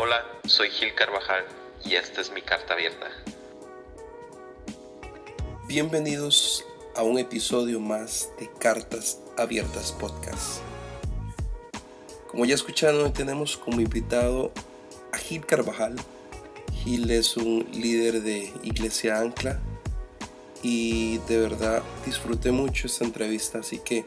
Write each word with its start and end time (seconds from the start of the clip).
Hola, 0.00 0.24
soy 0.44 0.70
Gil 0.70 0.94
Carvajal 0.94 1.44
y 1.84 1.96
esta 1.96 2.20
es 2.20 2.30
mi 2.30 2.40
carta 2.40 2.74
abierta. 2.74 3.08
Bienvenidos 5.66 6.64
a 6.94 7.02
un 7.02 7.18
episodio 7.18 7.80
más 7.80 8.30
de 8.38 8.48
Cartas 8.60 9.18
Abiertas 9.36 9.90
Podcast. 9.90 10.60
Como 12.28 12.44
ya 12.44 12.54
escucharon, 12.54 13.06
hoy 13.06 13.10
tenemos 13.10 13.56
como 13.56 13.80
invitado 13.80 14.52
a 15.12 15.18
Gil 15.18 15.44
Carvajal. 15.44 15.96
Gil 16.84 17.10
es 17.10 17.36
un 17.36 17.68
líder 17.72 18.22
de 18.22 18.52
Iglesia 18.62 19.18
Ancla 19.18 19.58
y 20.62 21.18
de 21.26 21.40
verdad 21.40 21.82
disfruté 22.06 22.52
mucho 22.52 22.86
esta 22.86 23.04
entrevista, 23.04 23.58
así 23.58 23.80
que 23.80 24.04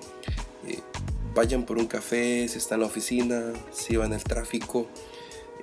eh, 0.66 0.80
vayan 1.34 1.66
por 1.66 1.78
un 1.78 1.88
café 1.88 2.48
si 2.48 2.60
están 2.60 2.78
en 2.78 2.82
la 2.84 2.88
oficina, 2.88 3.52
si 3.74 3.98
van 3.98 4.14
en 4.14 4.20
el 4.20 4.24
tráfico, 4.24 4.88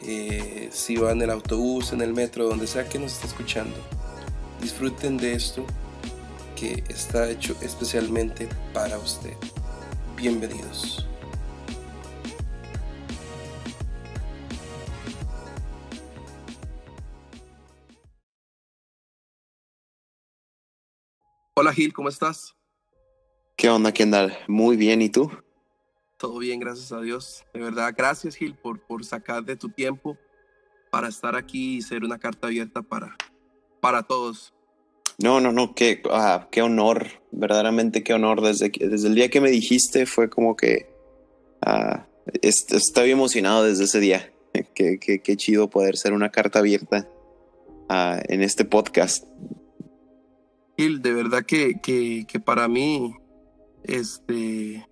eh, 0.02 0.68
si 0.72 0.96
van 0.96 1.18
en 1.18 1.22
el 1.22 1.30
autobús, 1.30 1.92
en 1.92 2.00
el 2.00 2.14
metro, 2.14 2.46
donde 2.46 2.66
sea 2.66 2.88
que 2.88 2.98
nos 2.98 3.12
esté 3.12 3.26
escuchando. 3.26 3.76
Disfruten 4.60 5.16
de 5.16 5.32
esto 5.32 5.64
que 6.56 6.82
está 6.88 7.30
hecho 7.30 7.56
especialmente 7.62 8.48
para 8.72 8.98
usted. 8.98 9.34
Bienvenidos. 10.16 11.06
Hola 21.54 21.72
Gil, 21.72 21.92
¿cómo 21.92 22.08
estás? 22.08 22.54
¿Qué 23.56 23.68
onda, 23.68 23.92
Kendall? 23.92 24.36
Muy 24.46 24.76
bien, 24.76 25.02
¿y 25.02 25.08
tú? 25.08 25.30
Todo 26.18 26.40
bien, 26.40 26.58
gracias 26.58 26.90
a 26.90 27.00
Dios. 27.00 27.44
De 27.54 27.60
verdad, 27.60 27.94
gracias 27.96 28.34
Gil 28.34 28.54
por, 28.54 28.80
por 28.80 29.04
sacar 29.04 29.44
de 29.44 29.54
tu 29.54 29.68
tiempo 29.68 30.18
para 30.90 31.08
estar 31.08 31.36
aquí 31.36 31.76
y 31.76 31.82
ser 31.82 32.02
una 32.02 32.18
carta 32.18 32.48
abierta 32.48 32.82
para, 32.82 33.16
para 33.80 34.02
todos. 34.02 34.52
No, 35.18 35.40
no, 35.40 35.52
no, 35.52 35.74
qué, 35.74 36.02
ah, 36.10 36.48
qué 36.50 36.62
honor, 36.62 37.06
verdaderamente 37.30 38.02
qué 38.02 38.14
honor. 38.14 38.40
Desde, 38.40 38.70
desde 38.70 39.06
el 39.06 39.14
día 39.14 39.30
que 39.30 39.40
me 39.40 39.50
dijiste 39.50 40.06
fue 40.06 40.28
como 40.28 40.56
que 40.56 40.90
ah, 41.62 42.06
estoy 42.42 43.12
emocionado 43.12 43.64
desde 43.64 43.84
ese 43.84 44.00
día. 44.00 44.32
Qué, 44.74 44.98
qué, 44.98 45.20
qué 45.20 45.36
chido 45.36 45.70
poder 45.70 45.96
ser 45.96 46.12
una 46.14 46.30
carta 46.30 46.58
abierta 46.58 47.06
ah, 47.88 48.20
en 48.28 48.42
este 48.42 48.64
podcast. 48.64 49.24
Gil, 50.76 51.00
de 51.00 51.12
verdad 51.12 51.44
que, 51.44 51.74
que, 51.80 52.24
que 52.26 52.40
para 52.40 52.66
mí, 52.66 53.14
este, 53.84 54.84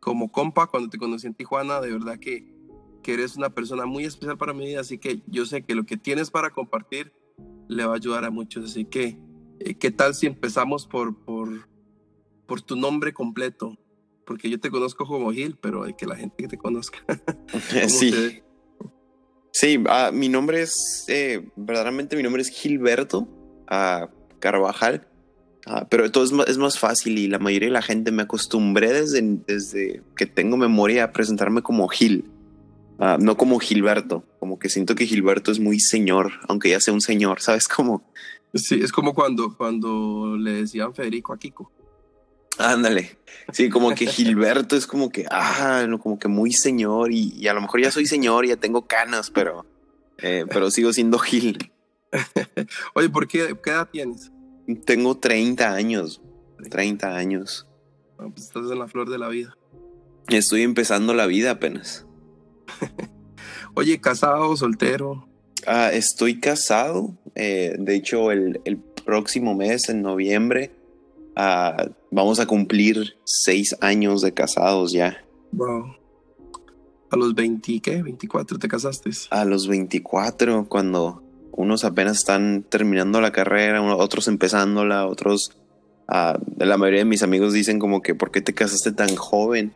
como 0.00 0.32
compa, 0.32 0.66
cuando 0.66 0.88
te 0.90 0.98
conocí 0.98 1.26
en 1.26 1.34
Tijuana, 1.34 1.80
de 1.80 1.92
verdad 1.92 2.18
que, 2.18 2.46
que 3.02 3.14
eres 3.14 3.36
una 3.36 3.50
persona 3.50 3.86
muy 3.86 4.04
especial 4.04 4.38
para 4.38 4.52
mi 4.54 4.66
vida, 4.66 4.80
así 4.80 4.98
que 4.98 5.22
yo 5.26 5.44
sé 5.46 5.62
que 5.62 5.74
lo 5.74 5.84
que 5.84 5.96
tienes 5.96 6.30
para 6.30 6.50
compartir 6.50 7.12
le 7.68 7.84
va 7.84 7.92
a 7.92 7.96
ayudar 7.96 8.24
a 8.24 8.30
muchos, 8.30 8.64
así 8.64 8.84
que, 8.84 9.18
eh, 9.60 9.74
¿qué 9.74 9.90
tal 9.90 10.14
si 10.14 10.26
empezamos 10.26 10.86
por, 10.86 11.16
por, 11.24 11.68
por 12.46 12.62
tu 12.62 12.76
nombre 12.76 13.12
completo? 13.12 13.76
Porque 14.26 14.48
yo 14.50 14.58
te 14.60 14.70
conozco 14.70 15.06
como 15.06 15.32
Gil, 15.32 15.56
pero 15.60 15.82
hay 15.84 15.94
que 15.94 16.06
la 16.06 16.16
gente 16.16 16.36
que 16.42 16.48
te 16.48 16.58
conozca. 16.58 16.98
sí. 17.88 18.10
te- 18.10 18.44
Sí, 19.52 19.82
ah, 19.88 20.10
mi 20.12 20.28
nombre 20.28 20.62
es, 20.62 21.04
eh, 21.08 21.50
verdaderamente 21.56 22.16
mi 22.16 22.22
nombre 22.22 22.40
es 22.40 22.50
Gilberto 22.50 23.26
ah, 23.66 24.08
Carvajal, 24.38 25.08
ah, 25.66 25.86
pero 25.88 26.10
todo 26.10 26.24
es 26.24 26.32
más, 26.32 26.48
es 26.48 26.58
más 26.58 26.78
fácil 26.78 27.18
y 27.18 27.28
la 27.28 27.38
mayoría 27.38 27.68
de 27.68 27.72
la 27.74 27.82
gente 27.82 28.12
me 28.12 28.22
acostumbré 28.22 28.92
desde, 28.92 29.22
desde 29.46 30.02
que 30.16 30.26
tengo 30.26 30.56
memoria 30.56 31.04
a 31.04 31.12
presentarme 31.12 31.62
como 31.62 31.88
Gil, 31.88 32.24
ah, 32.98 33.18
no 33.20 33.36
como 33.36 33.58
Gilberto, 33.58 34.24
como 34.38 34.58
que 34.58 34.68
siento 34.68 34.94
que 34.94 35.06
Gilberto 35.06 35.50
es 35.52 35.60
muy 35.60 35.80
señor, 35.80 36.32
aunque 36.48 36.70
ya 36.70 36.80
sea 36.80 36.94
un 36.94 37.00
señor, 37.00 37.40
¿sabes 37.42 37.68
cómo? 37.68 38.02
Sí, 38.54 38.80
es 38.82 38.92
como 38.92 39.14
cuando, 39.14 39.56
cuando 39.56 40.36
le 40.36 40.62
decían 40.62 40.94
Federico 40.94 41.32
a 41.32 41.38
Kiko. 41.38 41.70
Ándale, 42.58 43.16
sí, 43.52 43.70
como 43.70 43.94
que 43.94 44.06
Gilberto 44.06 44.76
es 44.76 44.86
como 44.86 45.10
que, 45.10 45.24
ah, 45.30 45.86
no, 45.88 45.98
como 45.98 46.18
que 46.18 46.28
muy 46.28 46.52
señor 46.52 47.12
y, 47.12 47.32
y 47.36 47.48
a 47.48 47.54
lo 47.54 47.60
mejor 47.62 47.80
ya 47.80 47.90
soy 47.90 48.06
señor, 48.06 48.46
ya 48.46 48.56
tengo 48.56 48.86
canas, 48.86 49.30
pero, 49.30 49.64
eh, 50.18 50.44
pero 50.50 50.70
sigo 50.70 50.92
siendo 50.92 51.18
Gil. 51.18 51.72
Oye, 52.94 53.08
¿por 53.08 53.28
qué, 53.28 53.56
qué 53.62 53.70
edad 53.70 53.88
tienes? 53.90 54.30
Tengo 54.76 55.18
30 55.18 55.72
años. 55.72 56.20
30 56.70 57.16
años. 57.16 57.66
Pues 58.16 58.44
estás 58.44 58.70
en 58.70 58.78
la 58.78 58.88
flor 58.88 59.08
de 59.08 59.18
la 59.18 59.28
vida. 59.28 59.56
Estoy 60.28 60.62
empezando 60.62 61.14
la 61.14 61.26
vida 61.26 61.52
apenas. 61.52 62.06
Oye, 63.74 64.00
casado, 64.00 64.56
soltero. 64.56 65.26
Ah, 65.66 65.90
estoy 65.92 66.40
casado. 66.40 67.16
eh, 67.34 67.76
de 67.78 67.94
hecho, 67.94 68.30
el, 68.30 68.60
el 68.64 68.78
próximo 68.78 69.54
mes, 69.54 69.88
en 69.88 70.02
noviembre, 70.02 70.72
ah, 71.36 71.88
vamos 72.10 72.40
a 72.40 72.46
cumplir 72.46 73.16
seis 73.24 73.76
años 73.80 74.22
de 74.22 74.32
casados 74.34 74.92
ya. 74.92 75.24
Wow. 75.52 75.96
A 77.10 77.16
los 77.16 77.34
20, 77.34 77.80
¿qué? 77.80 78.02
24 78.02 78.58
te 78.58 78.68
casaste. 78.68 79.10
A 79.30 79.44
los 79.44 79.66
24, 79.66 80.68
cuando 80.68 81.22
unos 81.52 81.84
apenas 81.84 82.18
están 82.18 82.64
terminando 82.68 83.20
la 83.20 83.32
carrera, 83.32 83.82
otros 83.82 84.28
empezándola, 84.28 85.06
otros... 85.06 85.56
ah, 86.08 86.38
la 86.58 86.76
mayoría 86.76 87.00
de 87.00 87.06
mis 87.06 87.22
amigos 87.22 87.52
dicen 87.52 87.78
como 87.78 88.02
que, 88.02 88.14
¿por 88.14 88.30
qué 88.30 88.40
te 88.40 88.54
casaste 88.54 88.92
tan 88.92 89.14
joven? 89.16 89.72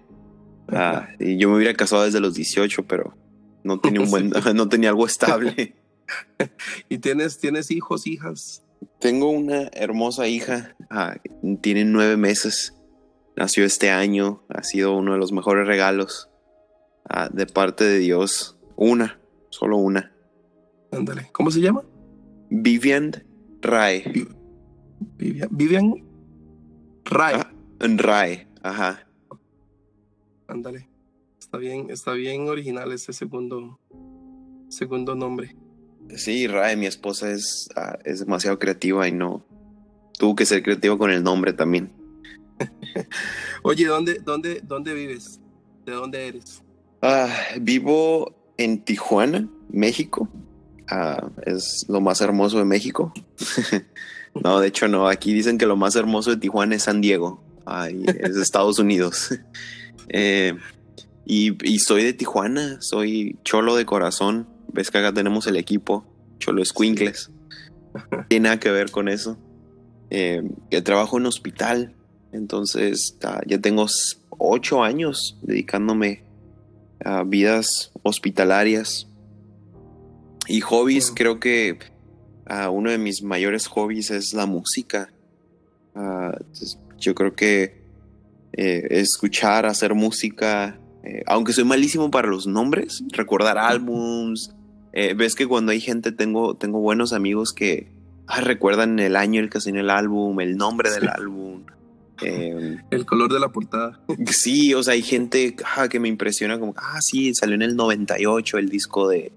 Ah, 0.68 1.08
y 1.18 1.36
yo 1.36 1.48
me 1.50 1.56
hubiera 1.56 1.74
casado 1.74 2.04
desde 2.04 2.20
los 2.20 2.34
18, 2.34 2.84
pero 2.84 3.16
no 3.62 3.80
tenía 3.80 4.00
un 4.00 4.10
buen, 4.10 4.30
no 4.54 4.68
tenía 4.68 4.90
algo 4.90 5.06
estable. 5.06 5.74
¿Y 6.88 6.98
tienes, 6.98 7.38
tienes 7.38 7.70
hijos, 7.70 8.06
hijas? 8.06 8.62
Tengo 9.00 9.30
una 9.30 9.70
hermosa 9.72 10.28
hija, 10.28 10.76
ah, 10.90 11.16
tiene 11.60 11.84
nueve 11.84 12.16
meses, 12.16 12.74
nació 13.36 13.64
este 13.64 13.90
año, 13.90 14.42
ha 14.48 14.62
sido 14.62 14.96
uno 14.96 15.12
de 15.12 15.18
los 15.18 15.32
mejores 15.32 15.66
regalos 15.66 16.28
de 17.32 17.46
parte 17.46 17.84
de 17.84 17.98
Dios. 17.98 18.56
Una, 18.76 19.20
solo 19.50 19.76
una. 19.76 20.13
Ándale. 20.94 21.28
¿Cómo 21.32 21.50
se 21.50 21.60
llama? 21.60 21.82
Vivian 22.50 23.12
Rae. 23.60 24.04
Vivian. 25.16 25.48
Vivian 25.50 26.04
Ray. 27.04 27.34
Ah, 27.36 27.52
Rae, 27.80 28.48
ajá. 28.62 29.06
Ándale. 30.46 30.88
Está 31.38 31.58
bien, 31.58 31.90
está 31.90 32.12
bien 32.12 32.48
original 32.48 32.92
ese 32.92 33.12
segundo, 33.12 33.78
segundo 34.68 35.14
nombre. 35.14 35.56
Sí, 36.16 36.46
Rae, 36.46 36.76
mi 36.76 36.86
esposa 36.86 37.30
es, 37.30 37.68
ah, 37.76 37.98
es 38.04 38.20
demasiado 38.20 38.58
creativa 38.58 39.06
y 39.08 39.12
no. 39.12 39.44
Tuvo 40.18 40.34
que 40.34 40.46
ser 40.46 40.62
creativa 40.62 40.96
con 40.96 41.10
el 41.10 41.22
nombre 41.22 41.52
también. 41.52 41.90
Oye, 43.62 43.86
¿dónde, 43.86 44.20
dónde, 44.20 44.60
dónde 44.62 44.94
vives? 44.94 45.40
¿De 45.84 45.92
dónde 45.92 46.28
eres? 46.28 46.62
Ah, 47.02 47.28
vivo 47.60 48.34
en 48.56 48.82
Tijuana, 48.82 49.48
México. 49.68 50.28
Ah, 50.88 51.28
es 51.46 51.86
lo 51.88 52.00
más 52.00 52.20
hermoso 52.20 52.58
de 52.58 52.64
México. 52.64 53.12
no, 54.42 54.60
de 54.60 54.68
hecho 54.68 54.88
no. 54.88 55.08
Aquí 55.08 55.32
dicen 55.32 55.58
que 55.58 55.66
lo 55.66 55.76
más 55.76 55.96
hermoso 55.96 56.30
de 56.30 56.36
Tijuana 56.36 56.76
es 56.76 56.84
San 56.84 57.00
Diego. 57.00 57.42
Ay, 57.64 58.04
es 58.06 58.36
Estados 58.36 58.78
Unidos. 58.78 59.38
Eh, 60.08 60.52
y, 61.24 61.56
y 61.66 61.78
soy 61.78 62.04
de 62.04 62.12
Tijuana. 62.12 62.76
Soy 62.82 63.38
cholo 63.42 63.74
de 63.74 63.86
corazón. 63.86 64.46
Ves 64.70 64.90
que 64.90 64.98
acá 64.98 65.14
tenemos 65.14 65.46
el 65.46 65.56
equipo. 65.56 66.04
Cholo 66.38 66.62
Squinkles. 66.62 67.30
Tiene 68.28 68.44
nada 68.44 68.60
que 68.60 68.70
ver 68.70 68.90
con 68.90 69.08
eso. 69.08 69.38
Eh, 70.10 70.42
que 70.70 70.82
trabajo 70.82 71.16
en 71.16 71.24
hospital. 71.24 71.94
Entonces 72.32 73.16
ah, 73.24 73.40
ya 73.46 73.58
tengo 73.58 73.86
ocho 74.28 74.84
años 74.84 75.38
dedicándome 75.40 76.22
a 77.02 77.22
vidas 77.24 77.92
hospitalarias 78.02 79.08
y 80.48 80.60
hobbies. 80.60 81.12
Creo 81.14 81.40
que 81.40 81.78
ah, 82.46 82.70
uno 82.70 82.90
de 82.90 82.98
mis 82.98 83.22
mayores 83.22 83.66
hobbies 83.66 84.10
es 84.10 84.34
la 84.34 84.46
música. 84.46 85.12
Ah, 85.94 86.36
yo 86.98 87.14
creo 87.14 87.34
que 87.34 87.82
eh, 88.52 88.86
escuchar, 88.90 89.66
hacer 89.66 89.94
música, 89.94 90.78
eh, 91.02 91.22
aunque 91.26 91.52
soy 91.52 91.64
malísimo 91.64 92.10
para 92.10 92.28
los 92.28 92.46
nombres, 92.46 93.02
recordar 93.12 93.58
álbums. 93.58 94.54
eh, 94.92 95.14
ves 95.14 95.34
que 95.34 95.46
cuando 95.46 95.72
hay 95.72 95.80
gente, 95.80 96.12
tengo, 96.12 96.54
tengo 96.56 96.78
buenos 96.80 97.12
amigos 97.12 97.52
que 97.52 97.88
ah, 98.28 98.40
recuerdan 98.40 98.98
el 99.00 99.16
año 99.16 99.40
el 99.40 99.50
que 99.50 99.60
salió 99.60 99.80
el 99.80 99.90
álbum, 99.90 100.38
el 100.40 100.56
nombre 100.56 100.90
del 100.90 101.02
Sí. 101.02 101.08
álbum. 101.12 101.64
Eh, 102.22 102.76
El 102.92 103.04
color 103.06 103.32
de 103.32 103.40
la 103.40 103.48
portada. 103.50 104.00
Sí, 104.30 104.72
o 104.72 104.82
sea, 104.84 104.94
hay 104.94 105.02
gente 105.02 105.56
ah, 105.76 105.88
que 105.88 105.98
me 105.98 106.08
impresiona 106.08 106.60
como, 106.60 106.72
ah, 106.76 107.00
sí, 107.02 107.34
salió 107.34 107.56
en 107.56 107.62
el 107.62 107.74
98 107.74 108.58
el 108.58 108.68
disco 108.68 109.08
de 109.08 109.32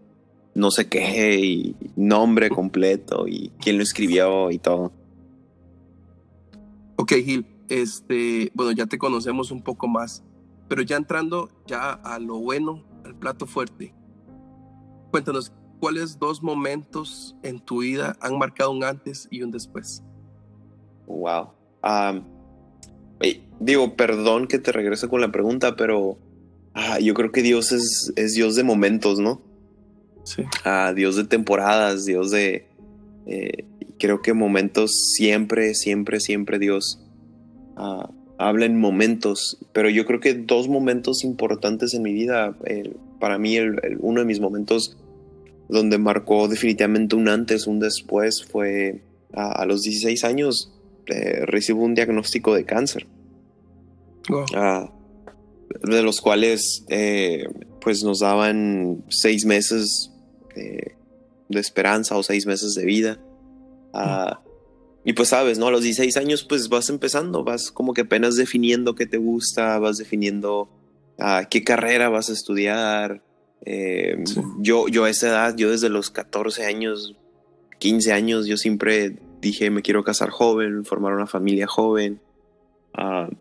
no 0.58 0.72
sé 0.72 0.90
qué 0.90 1.40
y 1.40 1.76
nombre 1.96 2.50
completo 2.50 3.28
y 3.28 3.52
quién 3.60 3.78
lo 3.78 3.84
escribió 3.84 4.50
y 4.50 4.58
todo. 4.58 4.92
Ok, 6.96 7.14
Gil, 7.24 7.46
este, 7.70 8.52
bueno, 8.56 8.72
ya 8.72 8.88
te 8.88 8.98
conocemos 8.98 9.52
un 9.52 9.62
poco 9.62 9.88
más, 9.88 10.24
pero 10.68 10.82
ya 10.82 10.98
entrando 10.98 11.50
ya 11.68 11.92
a 11.92 12.18
lo 12.18 12.40
bueno, 12.40 12.84
al 13.06 13.14
plato 13.14 13.46
fuerte. 13.46 13.94
Cuéntanos, 15.12 15.54
¿cuáles 15.80 16.18
dos 16.18 16.42
momentos 16.42 17.36
en 17.44 17.60
tu 17.60 17.82
vida 17.82 18.18
han 18.20 18.40
marcado 18.40 18.72
un 18.72 18.84
antes 18.84 19.28
y 19.30 19.44
un 19.44 19.52
después? 19.52 20.02
Wow. 21.06 21.50
Um, 21.84 22.24
digo, 23.60 23.96
perdón 23.96 24.48
que 24.48 24.58
te 24.58 24.72
regrese 24.72 25.08
con 25.08 25.22
la 25.22 25.32
pregunta, 25.32 25.76
pero 25.76 26.18
ah, 26.74 27.00
yo 27.00 27.14
creo 27.14 27.32
que 27.32 27.44
Dios 27.44 27.72
es, 27.72 28.12
es, 28.16 28.34
Dios 28.34 28.56
de 28.56 28.64
momentos, 28.64 29.20
¿no? 29.20 29.47
Sí. 30.28 30.44
Ah, 30.66 30.94
Dios 30.94 31.16
de 31.16 31.24
temporadas, 31.24 32.06
Dios 32.06 32.32
de... 32.32 32.68
Eh, 33.26 33.64
creo 33.98 34.22
que 34.22 34.34
momentos 34.34 35.14
siempre, 35.14 35.74
siempre, 35.74 36.20
siempre 36.20 36.60
Dios 36.60 37.00
uh, 37.78 38.12
habla 38.38 38.66
en 38.66 38.78
momentos, 38.78 39.58
pero 39.74 39.90
yo 39.90 40.06
creo 40.06 40.20
que 40.20 40.34
dos 40.34 40.68
momentos 40.68 41.24
importantes 41.24 41.94
en 41.94 42.04
mi 42.04 42.14
vida, 42.14 42.56
para 43.20 43.38
mí 43.38 43.56
el, 43.56 43.98
uno 44.00 44.20
de 44.20 44.26
mis 44.26 44.40
momentos 44.40 44.98
donde 45.70 45.98
marcó 45.98 46.48
definitivamente 46.48 47.16
un 47.16 47.28
antes, 47.30 47.68
un 47.68 47.80
después, 47.80 48.44
fue 48.44 49.02
a, 49.34 49.66
los 49.66 49.84
16 49.84 50.24
años, 50.24 50.74
eh, 51.08 51.46
recibo 51.46 51.84
un 51.84 51.96
diagnóstico 51.96 52.54
de 52.54 52.66
cáncer. 52.66 53.08
Uh, 54.30 54.90
de 55.84 56.02
los 56.02 56.22
cuales 56.22 56.86
eh, 56.90 57.48
pues 57.82 58.04
nos 58.04 58.20
daban 58.20 59.04
seis 59.10 59.46
meses 59.46 60.12
de 61.50 61.60
esperanza 61.60 62.18
o 62.18 62.24
seis 62.24 62.46
meses 62.46 62.76
de 62.76 62.86
vida. 62.86 63.20
Uh, 63.94 64.36
y 65.04 65.14
pues 65.14 65.30
sabes, 65.30 65.58
¿no? 65.58 65.68
A 65.68 65.72
los 65.72 65.84
16 65.84 66.18
años 66.18 66.44
pues 66.44 66.70
vas 66.70 66.90
empezando, 66.90 67.44
vas 67.44 67.72
como 67.72 67.94
que 67.94 68.02
apenas 68.02 68.36
definiendo 68.36 68.96
qué 68.96 69.06
te 69.06 69.18
gusta, 69.18 69.80
vas 69.80 69.98
definiendo 69.98 70.70
uh, 71.20 71.48
qué 71.50 71.64
carrera 71.64 72.10
vas 72.10 72.30
a 72.30 72.34
estudiar. 72.34 73.24
Eh, 73.66 74.24
yo, 74.60 74.88
yo 74.88 75.06
a 75.06 75.10
esa 75.10 75.30
edad, 75.30 75.56
yo 75.56 75.72
desde 75.72 75.90
los 75.90 76.10
14 76.10 76.66
años, 76.66 77.16
15 77.80 78.12
años, 78.14 78.48
yo 78.48 78.58
siempre 78.58 79.16
dije 79.42 79.70
me 79.72 79.82
quiero 79.82 80.04
casar 80.04 80.30
joven, 80.30 80.84
formar 80.84 81.14
una 81.14 81.28
familia 81.28 81.68
joven. 81.68 82.20
Uh, 82.98 83.34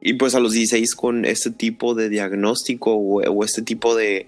y 0.00 0.14
pues 0.14 0.34
a 0.34 0.40
los 0.40 0.52
16 0.52 0.94
con 0.94 1.24
este 1.24 1.50
tipo 1.50 1.94
de 1.94 2.08
diagnóstico 2.08 2.94
o, 2.94 3.22
o 3.22 3.44
este 3.44 3.62
tipo 3.62 3.94
de... 3.94 4.26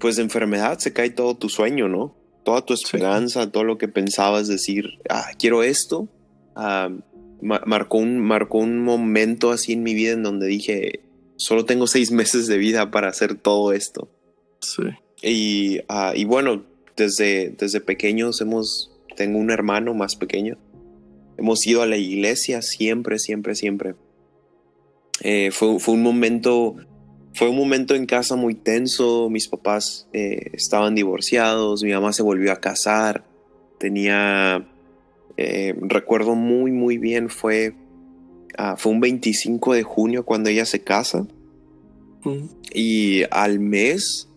pues 0.00 0.16
de 0.16 0.22
enfermedad 0.22 0.78
se 0.78 0.92
cae 0.92 1.10
todo 1.10 1.36
tu 1.36 1.48
sueño, 1.48 1.88
¿no? 1.88 2.18
toda 2.48 2.64
tu 2.64 2.72
esperanza, 2.72 3.52
todo 3.52 3.62
lo 3.62 3.76
que 3.76 3.88
pensabas 3.88 4.48
decir, 4.48 5.00
ah, 5.10 5.32
quiero 5.38 5.62
esto, 5.62 6.08
ah, 6.56 6.88
marcó, 7.42 7.98
un, 7.98 8.20
marcó 8.20 8.56
un 8.56 8.82
momento 8.82 9.50
así 9.50 9.74
en 9.74 9.82
mi 9.82 9.92
vida 9.92 10.12
en 10.12 10.22
donde 10.22 10.46
dije, 10.46 11.00
solo 11.36 11.66
tengo 11.66 11.86
seis 11.86 12.10
meses 12.20 12.46
de 12.46 12.56
vida 12.56 12.90
para 12.90 13.08
hacer 13.08 13.34
todo 13.34 13.74
esto. 13.74 14.08
Sí. 14.60 14.82
Y, 15.22 15.80
ah, 15.90 16.14
y 16.16 16.24
bueno, 16.24 16.64
desde, 16.96 17.50
desde 17.50 17.82
pequeños 17.82 18.40
hemos, 18.40 18.98
tengo 19.14 19.38
un 19.38 19.50
hermano 19.50 19.92
más 19.92 20.16
pequeño, 20.16 20.56
hemos 21.36 21.66
ido 21.66 21.82
a 21.82 21.86
la 21.86 21.98
iglesia 21.98 22.62
siempre, 22.62 23.18
siempre, 23.18 23.56
siempre. 23.56 23.94
Eh, 25.20 25.50
fue, 25.50 25.78
fue 25.78 25.92
un 25.92 26.02
momento 26.02 26.76
fue 27.34 27.48
un 27.48 27.56
momento 27.56 27.94
en 27.94 28.06
casa 28.06 28.36
muy 28.36 28.54
tenso, 28.54 29.28
mis 29.30 29.48
papás 29.48 30.08
eh, 30.12 30.50
estaban 30.52 30.94
divorciados, 30.94 31.82
mi 31.82 31.92
mamá 31.92 32.12
se 32.12 32.22
volvió 32.22 32.52
a 32.52 32.56
casar, 32.56 33.24
tenía, 33.78 34.68
eh, 35.36 35.74
recuerdo 35.80 36.34
muy, 36.34 36.72
muy 36.72 36.98
bien, 36.98 37.28
fue, 37.28 37.74
ah, 38.56 38.76
fue 38.76 38.92
un 38.92 39.00
25 39.00 39.74
de 39.74 39.82
junio 39.82 40.24
cuando 40.24 40.50
ella 40.50 40.64
se 40.64 40.82
casa 40.82 41.26
y 42.74 43.22
al 43.30 43.58
mes 43.60 44.28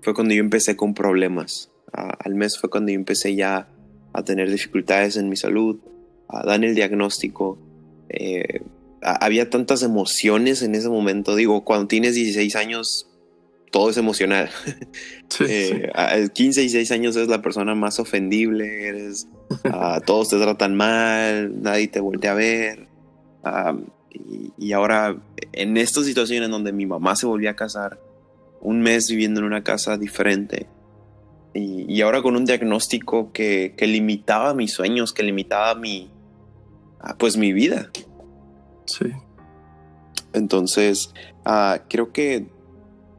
fue 0.00 0.14
cuando 0.14 0.34
yo 0.34 0.40
empecé 0.40 0.76
con 0.76 0.94
problemas, 0.94 1.70
ah, 1.92 2.16
al 2.20 2.34
mes 2.34 2.58
fue 2.58 2.70
cuando 2.70 2.92
yo 2.92 2.96
empecé 2.96 3.34
ya 3.34 3.68
a 4.12 4.22
tener 4.24 4.50
dificultades 4.50 5.16
en 5.16 5.28
mi 5.28 5.36
salud, 5.36 5.80
a 6.28 6.44
dar 6.44 6.64
el 6.64 6.74
diagnóstico. 6.74 7.58
Eh, 8.08 8.60
había 9.02 9.50
tantas 9.50 9.82
emociones 9.82 10.62
en 10.62 10.74
ese 10.74 10.88
momento. 10.88 11.34
Digo, 11.34 11.64
cuando 11.64 11.88
tienes 11.88 12.14
16 12.14 12.56
años, 12.56 13.08
todo 13.70 13.90
es 13.90 13.96
emocional. 13.96 14.50
Sí, 15.32 15.44
eh, 15.48 15.90
A 15.94 16.28
15 16.28 16.60
y 16.60 16.64
16 16.64 16.92
años 16.92 17.16
eres 17.16 17.28
la 17.28 17.40
persona 17.40 17.74
más 17.74 17.98
ofendible, 17.98 18.86
eres, 18.86 19.28
uh, 19.64 19.98
todos 20.06 20.28
te 20.28 20.38
tratan 20.38 20.74
mal, 20.74 21.62
nadie 21.62 21.88
te 21.88 22.00
voltea 22.00 22.32
a 22.32 22.34
ver. 22.34 22.86
y, 24.58 24.72
ahora, 24.72 25.16
en 25.54 25.78
esta 25.78 26.04
situación 26.04 26.44
en 26.44 26.50
donde 26.50 26.70
mi 26.72 26.84
mamá 26.84 27.16
se 27.16 27.24
volvió 27.24 27.48
a 27.48 27.56
casar, 27.56 27.98
un 28.60 28.82
mes 28.82 29.08
viviendo 29.08 29.40
en 29.40 29.46
una 29.46 29.64
casa 29.64 29.96
diferente, 29.96 30.66
y, 31.54 32.02
ahora 32.02 32.20
con 32.20 32.36
un 32.36 32.44
diagnóstico 32.44 33.32
que, 33.32 33.72
que, 33.74 33.86
limitaba 33.86 34.52
mis 34.52 34.72
sueños, 34.72 35.14
que 35.14 35.22
limitaba 35.22 35.74
mi, 35.74 36.10
ah, 37.00 37.16
pues 37.18 37.38
mi 37.38 37.54
vida. 37.54 37.90
Sí. 38.86 39.06
Entonces, 40.32 41.12
uh, 41.46 41.78
creo 41.88 42.12
que 42.12 42.46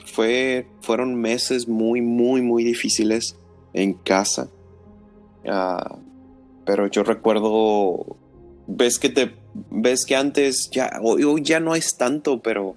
fue, 0.05 0.67
fueron 0.81 1.15
meses 1.15 1.67
muy, 1.67 2.01
muy, 2.01 2.41
muy 2.41 2.63
difíciles 2.63 3.37
en 3.73 3.93
casa. 3.93 4.49
Uh, 5.45 5.97
pero 6.65 6.87
yo 6.87 7.03
recuerdo, 7.03 8.17
ves 8.67 8.99
que 8.99 9.09
te, 9.09 9.35
ves 9.69 10.05
que 10.05 10.15
antes 10.15 10.69
ya, 10.71 10.99
hoy, 11.01 11.41
ya 11.43 11.59
no 11.59 11.75
es 11.75 11.97
tanto, 11.97 12.41
pero, 12.41 12.75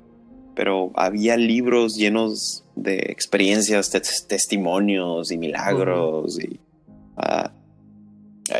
pero 0.54 0.90
había 0.94 1.36
libros 1.36 1.96
llenos 1.96 2.64
de 2.74 2.96
experiencias, 3.08 3.90
testimonios 3.90 5.30
y 5.30 5.38
milagros. 5.38 6.38
y, 6.40 6.60
uh, 7.16 7.48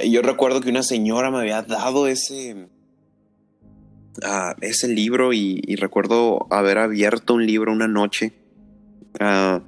y 0.02 0.10
yo 0.10 0.22
recuerdo 0.22 0.60
que 0.60 0.70
una 0.70 0.82
señora 0.82 1.30
me 1.30 1.38
había 1.38 1.62
dado 1.62 2.06
ese, 2.06 2.68
ese 4.60 4.88
libro 4.88 5.32
y, 5.32 5.76
recuerdo 5.76 6.46
haber 6.50 6.78
abierto 6.78 7.34
un 7.34 7.46
libro 7.46 7.72
una 7.72 7.88
noche. 7.88 8.32
Uh, 9.20 9.60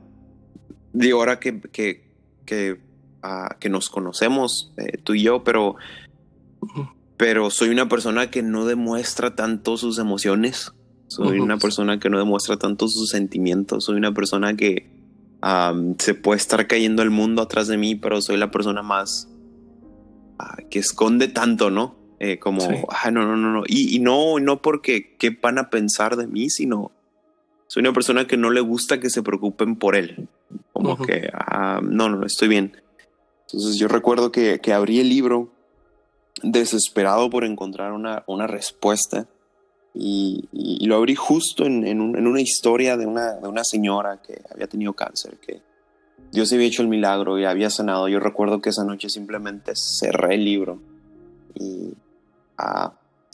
de 0.93 1.11
ahora 1.13 1.39
que, 1.39 1.61
que, 1.61 2.09
que, 2.45 2.81
ah, 3.23 3.57
que 3.61 3.69
nos 3.69 3.91
conocemos, 3.91 4.73
eh, 4.77 4.99
tú 5.03 5.15
y 5.15 5.23
yo, 5.23 5.45
pero, 5.45 5.77
pero 7.17 7.51
soy 7.51 7.69
una 7.69 7.89
persona 7.89 8.31
que 8.31 8.43
no 8.43 8.65
demuestra 8.65 9.35
tanto 9.37 9.77
sus 9.77 9.99
emociones. 9.99 10.73
Soy 11.07 11.39
una 11.41 11.57
persona 11.57 11.99
que 11.99 12.11
no 12.11 12.19
demuestra 12.19 12.59
tanto 12.59 12.87
sus 12.87 13.09
sentimientos. 13.09 13.85
Soy 13.85 13.97
una 13.97 14.13
persona 14.13 14.57
que 14.57 14.91
se 15.99 16.15
puede 16.15 16.39
estar 16.39 16.67
cayendo 16.67 17.03
el 17.03 17.11
mundo 17.11 17.41
atrás 17.41 17.67
de 17.67 17.79
mí, 17.79 17.95
pero 17.95 18.21
soy 18.21 18.37
la 18.37 18.51
persona 18.51 18.83
más 18.83 19.29
que 20.71 20.79
esconde 20.79 21.29
tanto, 21.29 21.71
¿no? 21.71 21.98
Eh, 22.21 22.39
como, 22.39 22.63
ah, 22.89 23.11
no, 23.11 23.27
no, 23.27 23.37
no, 23.37 23.53
no. 23.53 23.63
Y, 23.67 23.99
no, 24.01 24.41
no 24.41 24.61
porque 24.61 25.17
qué 25.17 25.31
van 25.31 25.59
a 25.59 25.71
pensar 25.71 26.17
de 26.17 26.27
mí, 26.27 26.51
sino 26.51 26.91
soy 27.69 27.83
una 27.83 27.93
persona 27.93 28.27
que 28.27 28.37
no 28.37 28.51
le 28.51 28.61
gusta 28.61 28.99
que 28.99 29.11
se 29.11 29.23
preocupen 29.23 29.77
por 29.77 29.95
él. 29.95 30.29
Como 30.73 30.97
que, 30.97 31.31
ah, 31.33 31.81
no, 31.83 32.09
no, 32.09 32.27
estoy 32.27 32.49
bien. 32.49 32.73
Entonces 33.47 33.77
yo 33.77 33.89
recuerdo 33.89 34.33
que, 34.33 34.61
que 34.61 34.73
abrí 34.73 35.01
el 35.01 35.09
libro 35.09 35.53
desesperado 36.43 37.31
por 37.31 37.45
encontrar 37.45 37.93
una, 37.93 38.25
una 38.27 38.47
respuesta 38.47 39.27
y, 39.95 40.49
y, 40.53 40.87
lo 40.87 40.97
abrí 40.97 41.15
justo 41.15 41.65
en, 41.65 41.87
en, 41.87 42.01
en, 42.17 42.27
una 42.27 42.41
historia 42.41 42.97
de 42.97 43.07
una, 43.07 43.35
de 43.35 43.49
una 43.49 43.65
señora 43.65 44.21
que 44.23 44.43
había 44.53 44.69
tenido 44.69 44.93
cáncer, 44.93 45.39
que 45.39 45.63
Dios 46.31 46.53
había 46.53 46.67
hecho 46.67 46.83
el 46.83 46.89
milagro 46.89 47.39
y 47.39 47.45
había 47.45 47.71
sanado. 47.71 48.07
Yo 48.09 48.21
recuerdo 48.21 48.61
que 48.61 48.71
esa 48.71 48.85
noche 48.85 49.09
simplemente 49.09 49.73
cerré 49.75 50.35
el 50.35 50.45
libro 50.45 50.81
y 51.55 51.95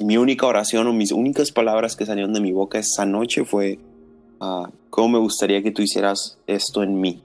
mi 0.01 0.17
única 0.17 0.47
oración 0.47 0.87
o 0.87 0.93
mis 0.93 1.13
únicas 1.13 1.53
palabras 1.53 1.97
que 1.97 2.07
salieron 2.07 2.33
de 2.33 2.41
mi 2.41 2.53
boca 2.53 2.79
esa 2.79 3.07
noche 3.07 3.45
fue, 3.45 3.79
uh, 4.41 4.67
¿cómo 4.91 5.09
me 5.09 5.19
gustaría 5.19 5.63
que 5.63 5.71
tú 5.71 5.83
hicieras 5.83 6.39
esto 6.47 6.83
en 6.83 7.01
mí? 7.01 7.23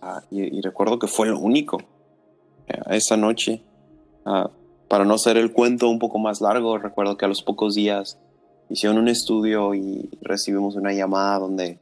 Ah, 0.00 0.22
y, 0.30 0.60
recuerdo 0.60 0.98
que 0.98 1.06
fue 1.06 1.28
lo 1.28 1.38
único. 1.38 1.78
Eh, 2.68 2.80
esa 2.90 3.16
noche, 3.16 3.62
para 4.88 5.04
no 5.04 5.14
hacer 5.14 5.36
el 5.36 5.52
cuento 5.52 5.88
un 5.88 5.98
poco 5.98 6.18
más 6.18 6.40
largo, 6.40 6.78
recuerdo 6.78 7.16
que 7.16 7.24
a 7.24 7.28
los 7.28 7.42
pocos 7.42 7.74
días 7.74 8.18
hicieron 8.68 8.98
un 8.98 9.08
estudio 9.08 9.74
y 9.74 10.08
recibimos 10.20 10.76
una 10.76 10.92
llamada 10.92 11.38
donde, 11.38 11.78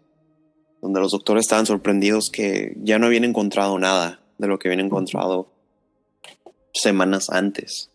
donde 0.80 1.00
los 1.00 1.12
doctores 1.12 1.44
estaban 1.44 1.66
sorprendidos 1.66 2.30
que 2.30 2.76
ya 2.82 2.98
no 2.98 3.06
habían 3.06 3.24
encontrado 3.24 3.78
nada 3.78 4.20
de 4.38 4.48
lo 4.48 4.58
que 4.58 4.68
habían 4.68 4.84
encontrado 4.86 5.48
semanas 6.72 7.30
antes. 7.30 7.90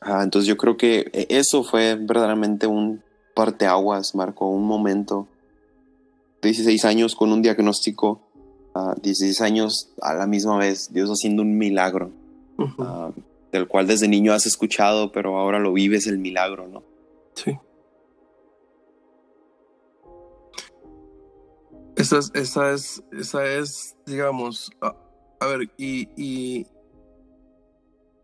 Ah, 0.00 0.22
entonces 0.22 0.46
yo 0.46 0.56
creo 0.56 0.76
que 0.76 1.10
e, 1.12 1.26
eso 1.30 1.64
fue 1.64 1.96
verdaderamente 1.96 2.66
un 2.66 3.02
parteaguas, 3.34 4.14
marcó 4.14 4.48
un 4.48 4.66
momento. 4.66 5.26
16 6.42 6.84
años 6.84 7.14
con 7.14 7.32
un 7.32 7.40
diagnóstico, 7.40 8.20
16 9.02 9.40
ah, 9.40 9.44
años 9.44 9.88
a 10.02 10.14
la 10.14 10.26
misma 10.26 10.58
vez, 10.58 10.92
Dios 10.92 11.08
haciendo 11.08 11.42
un 11.42 11.56
milagro, 11.56 12.10
ah, 12.78 13.12
del 13.50 13.66
cual 13.66 13.86
desde 13.86 14.08
niño 14.08 14.32
has 14.34 14.44
escuchado, 14.44 15.10
pero 15.10 15.38
ahora 15.38 15.58
lo 15.58 15.72
vives 15.72 16.06
el 16.06 16.18
milagro, 16.18 16.68
¿no? 16.68 16.82
Sí. 17.34 17.58
Esa 21.96 22.18
es, 22.18 22.30
esa 22.34 22.72
es, 22.72 23.02
esa 23.12 23.46
es 23.46 23.96
digamos, 24.04 24.70
a, 25.40 25.46
ver, 25.46 25.70
y, 25.76 26.08
y, 26.16 26.66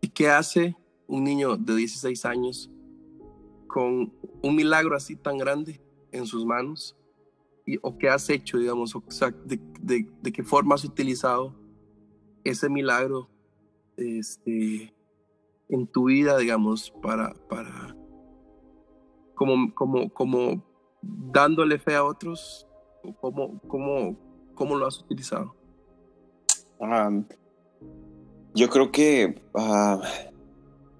¿y 0.01 0.07
qué 0.09 0.29
hace 0.29 0.75
un 1.07 1.23
niño 1.23 1.57
de 1.57 1.75
16 1.75 2.25
años 2.25 2.71
con 3.67 4.13
un 4.41 4.55
milagro 4.55 4.95
así 4.95 5.15
tan 5.15 5.37
grande 5.37 5.81
en 6.11 6.25
sus 6.25 6.45
manos? 6.45 6.97
Y, 7.65 7.77
¿O 7.81 7.97
qué 7.97 8.09
has 8.09 8.29
hecho, 8.29 8.57
digamos? 8.57 8.95
O 8.95 9.03
sea, 9.09 9.29
de 9.29 10.31
qué 10.33 10.43
forma 10.43 10.75
has 10.75 10.83
utilizado 10.83 11.55
ese 12.43 12.69
milagro 12.69 13.29
este, 13.97 14.93
en 15.69 15.87
tu 15.87 16.05
vida, 16.05 16.37
digamos, 16.37 16.91
para, 17.01 17.33
para 17.47 17.95
como, 19.35 19.73
como, 19.73 20.09
como 20.09 20.63
dándole 21.01 21.79
fe 21.79 21.95
a 21.95 22.03
otros? 22.03 22.67
¿Cómo, 23.19 23.59
cómo, 23.67 24.17
cómo 24.53 24.75
lo 24.75 24.85
has 24.85 24.99
utilizado? 24.99 25.55
Um, 26.81 27.25
yo 28.55 28.69
creo 28.69 28.91
que 28.91 29.39
uh, 29.53 30.01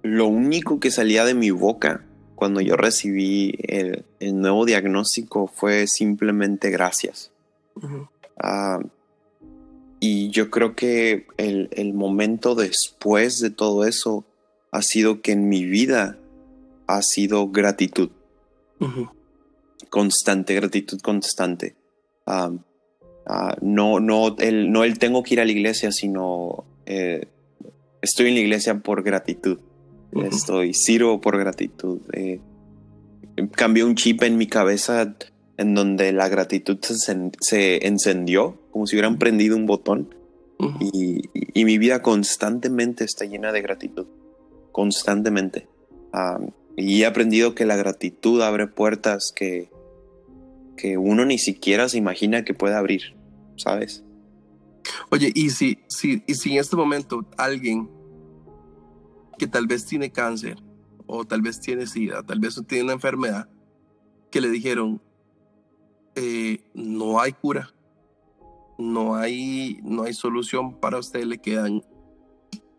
lo 0.02 0.26
único 0.28 0.78
que 0.78 0.92
salía 0.92 1.24
de 1.24 1.34
mi 1.34 1.50
boca 1.50 2.04
cuando 2.36 2.60
yo 2.60 2.76
recibí 2.76 3.58
el, 3.64 4.04
el 4.20 4.40
nuevo 4.40 4.64
diagnóstico 4.64 5.48
fue 5.48 5.86
simplemente 5.88 6.70
gracias. 6.70 7.32
Uh 7.74 7.80
-huh. 7.80 8.08
Uh, 8.42 8.88
y 10.00 10.30
yo 10.30 10.50
creo 10.50 10.74
que 10.74 11.26
el, 11.36 11.68
el, 11.72 11.94
momento 11.94 12.54
después 12.54 13.40
de 13.40 13.50
todo 13.50 13.84
eso 13.84 14.24
ha 14.70 14.82
sido 14.82 15.20
que 15.20 15.32
en 15.32 15.48
mi 15.48 15.64
vida 15.64 16.18
ha 16.86 17.02
sido 17.02 17.48
gratitud. 17.48 18.10
-huh. 18.82 19.10
Constante, 19.90 20.54
gratitud 20.54 21.00
constante. 21.00 21.74
Um, 22.26 22.60
uh, 23.26 23.54
no, 23.60 24.00
no, 24.00 24.36
el, 24.38 24.70
no 24.72 24.84
el 24.84 24.98
tengo 24.98 25.22
que 25.22 25.34
ir 25.34 25.40
a 25.40 25.44
la 25.44 25.52
iglesia, 25.52 25.92
sino 25.92 26.64
eh, 26.86 27.26
estoy 28.00 28.28
en 28.28 28.34
la 28.34 28.40
iglesia 28.40 28.78
por 28.78 29.02
gratitud. 29.02 29.58
Uh 30.12 30.20
-huh. 30.20 30.28
Estoy 30.28 30.74
sirvo 30.74 31.20
por 31.20 31.38
gratitud. 31.38 32.00
Eh, 32.12 32.40
cambió 33.52 33.86
un 33.86 33.94
chip 33.94 34.22
en 34.22 34.36
mi 34.36 34.46
cabeza 34.46 35.14
en 35.56 35.74
donde 35.74 36.12
la 36.12 36.28
gratitud 36.28 36.78
se, 36.80 37.30
se 37.40 37.86
encendió, 37.86 38.58
como 38.70 38.86
si 38.86 38.96
hubieran 38.96 39.18
prendido 39.18 39.56
un 39.56 39.66
botón. 39.66 40.14
Uh 40.58 40.66
-huh. 40.66 40.90
y, 40.92 41.30
y, 41.60 41.64
mi 41.64 41.78
vida 41.78 42.02
constantemente 42.02 43.04
está 43.04 43.24
llena 43.24 43.52
de 43.52 43.62
gratitud. 43.62 44.06
Constantemente. 44.70 45.66
Um, 46.12 46.50
y 46.76 47.02
he 47.02 47.06
aprendido 47.06 47.54
que 47.54 47.66
la 47.66 47.76
gratitud 47.76 48.42
abre 48.42 48.66
puertas 48.66 49.32
que, 49.34 49.68
que 50.76 50.98
uno 50.98 51.24
ni 51.24 51.38
siquiera 51.38 51.88
se 51.88 51.98
imagina 51.98 52.44
que 52.44 52.54
puede 52.54 52.74
abrir, 52.74 53.16
¿sabes? 53.56 54.04
Oye, 55.10 55.30
y 55.34 55.50
si, 55.50 55.78
si, 55.88 56.22
y 56.26 56.34
si 56.34 56.52
en 56.52 56.58
este 56.58 56.76
momento 56.76 57.26
alguien 57.36 57.90
que 59.38 59.46
tal 59.46 59.66
vez 59.66 59.86
tiene 59.86 60.10
cáncer, 60.10 60.56
o 61.06 61.24
tal 61.24 61.42
vez 61.42 61.60
tiene 61.60 61.86
sida, 61.86 62.22
tal 62.22 62.40
vez 62.40 62.60
tiene 62.66 62.84
una 62.84 62.92
enfermedad, 62.94 63.48
que 64.30 64.40
le 64.40 64.48
dijeron, 64.48 65.02
eh, 66.14 66.64
no 66.74 67.20
hay 67.20 67.32
cura, 67.32 67.74
no 68.78 69.14
hay, 69.14 69.78
no 69.82 70.04
hay 70.04 70.14
solución 70.14 70.80
para 70.80 70.98
usted, 70.98 71.24
le 71.24 71.38
quedan 71.38 71.82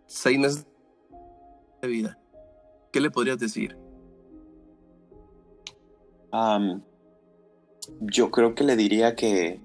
seis 0.06 0.40
meses 0.40 0.68
de 1.82 1.88
vida. 1.88 2.20
¿Qué 2.92 3.00
le 3.00 3.12
podrías 3.12 3.40
decir? 3.40 3.78
Um, 6.32 6.82
yo 8.02 8.32
creo 8.32 8.56
que 8.56 8.64
le 8.64 8.76
diría 8.76 9.16
que, 9.16 9.60